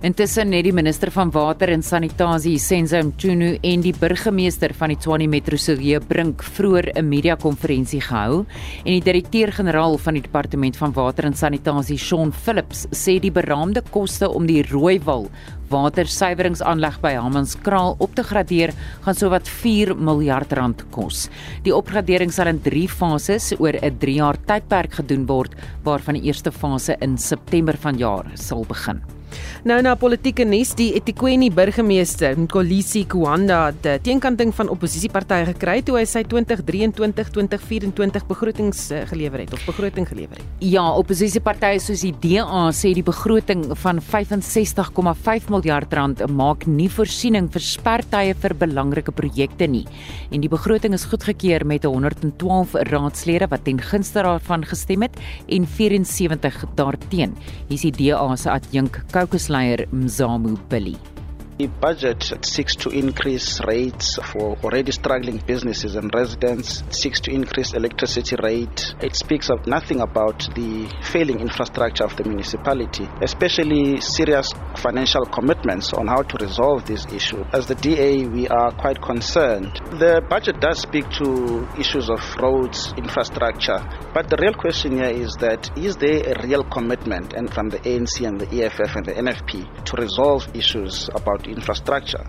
[0.00, 4.88] Intussen het die minister van water en sanitasie sê Senzo Mchunu en die burgemeester van
[4.88, 8.46] die Tshwane Metro Silje Brink vroeër 'n media-konferensie gehou
[8.84, 13.82] en die direkteur-generaal van die departement van water en sanitasie, Shaun Phillips, sê die beraamde
[13.90, 15.28] koste om die Rooiwal
[15.68, 18.72] watersuiweringsaanleg by Hammanskraal op te gradeer
[19.02, 21.28] gaan sowat 4 miljard rand kos.
[21.62, 25.54] Die opgradering sal in 3 fases oor 'n 3 jaar tydperk gedoen word,
[25.84, 29.19] waarvan die eerste fase in September vanjaar sal begin.
[29.68, 35.82] Nou na politieke nuus, die eThekwini burgemeester, Nkolisi Kuanda, het eh, teenkanting van oppositiepartye gekry
[35.84, 40.46] toe hy sy 2023-2024 begrotings eh, gelewer het of begroting gelewer het.
[40.64, 47.50] Ja, oppositiepartye soos die DA sê die begroting van 65,5 miljard rand maak nie voorsiening
[47.52, 49.84] vir spertye vir belangrike projekte nie.
[50.32, 55.14] En die begroting is goedgekeur met 112 raadslede wat ten gunste daarvan gestem het
[55.52, 57.36] en 74 daarteen.
[57.68, 61.19] Hier is die DA se adjunk caucus-leier Mzamu Billy.
[61.60, 67.30] The budget seeks to increase rates for already struggling businesses and residents, it seeks to
[67.30, 68.94] increase electricity rate.
[69.02, 75.92] It speaks of nothing about the failing infrastructure of the municipality, especially serious financial commitments
[75.92, 77.44] on how to resolve this issue.
[77.52, 79.82] As the DA, we are quite concerned.
[80.00, 83.84] The budget does speak to issues of roads, infrastructure,
[84.14, 87.80] but the real question here is that is there a real commitment and from the
[87.80, 92.24] ANC and the EFF and the NFP to resolve issues about infrastructure.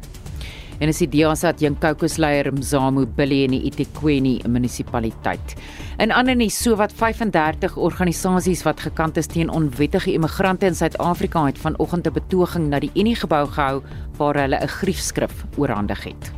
[0.81, 5.53] En is die DEA se adjunkous leier Mzamo Billy in die eThekwini munisipaliteit.
[6.01, 11.45] In ander nie so wat 35 organisasies wat gekant is teen onwettige immigrante in Suid-Afrika
[11.45, 13.83] het vanoggend 'n betoging na die Unie gebou gehou
[14.17, 16.31] waar hulle 'n griefskrif oorhandig het.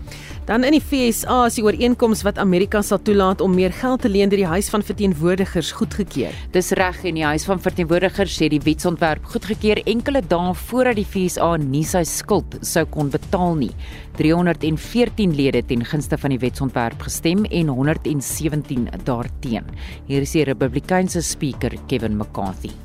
[0.43, 4.09] Dan in die FSA is die ooreenkoms wat Amerika sal toelaat om meer geld te
[4.11, 6.35] leen deur die Huis van Verteenwoordigers goedgekeur.
[6.51, 11.07] Dis reg en die Huis van Verteenwoordigers sê die wetsontwerp goedgekeur enkele dae voordat die
[11.07, 13.71] FSA nie sy skuld sou kon betaal nie.
[14.19, 19.71] 314 lede ten gunste van die wetsontwerp gestem en 117 daarteen.
[20.11, 22.75] Hier is die Republikeinse speaker Kevin McCarthy.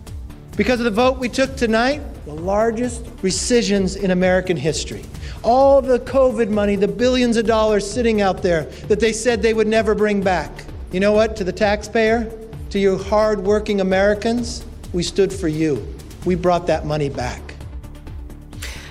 [0.59, 5.05] Because of the vote we took tonight, the largest rescissions in American history.
[5.45, 9.55] All the COVID money, the billions of dollars sitting out there that they said they
[9.55, 10.51] would never bring back.
[10.91, 11.37] You know what?
[11.37, 12.29] To the taxpayer,
[12.71, 15.79] to you hardworking Americans, we stood for you.
[16.25, 17.41] We brought that money back.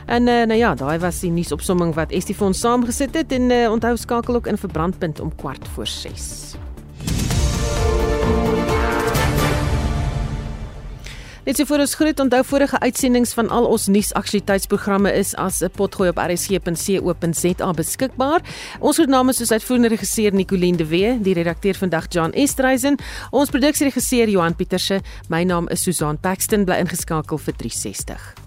[0.06, 3.98] En uh, nou ja, daai was die nuusopsomming wat Estifon saamgesit het en uh, onthou
[3.98, 6.56] skakel ook in vir brandpunt om kwart voor 6.
[11.48, 15.72] Net so vir ons groet onthou vorige uitsendings van al ons nuusaktualiteitsprogramme is as 'n
[15.72, 18.42] potgooi op rsg.co.za beskikbaar.
[18.82, 22.98] Ons naam is soos uitvoerende regisseur Nicoline de Wee, die redakteur vandag John Estreisen,
[23.32, 28.47] ons produksieregisseur Johan Pieterse, my naam is Susan Paxton bly ingeskakel vir 360.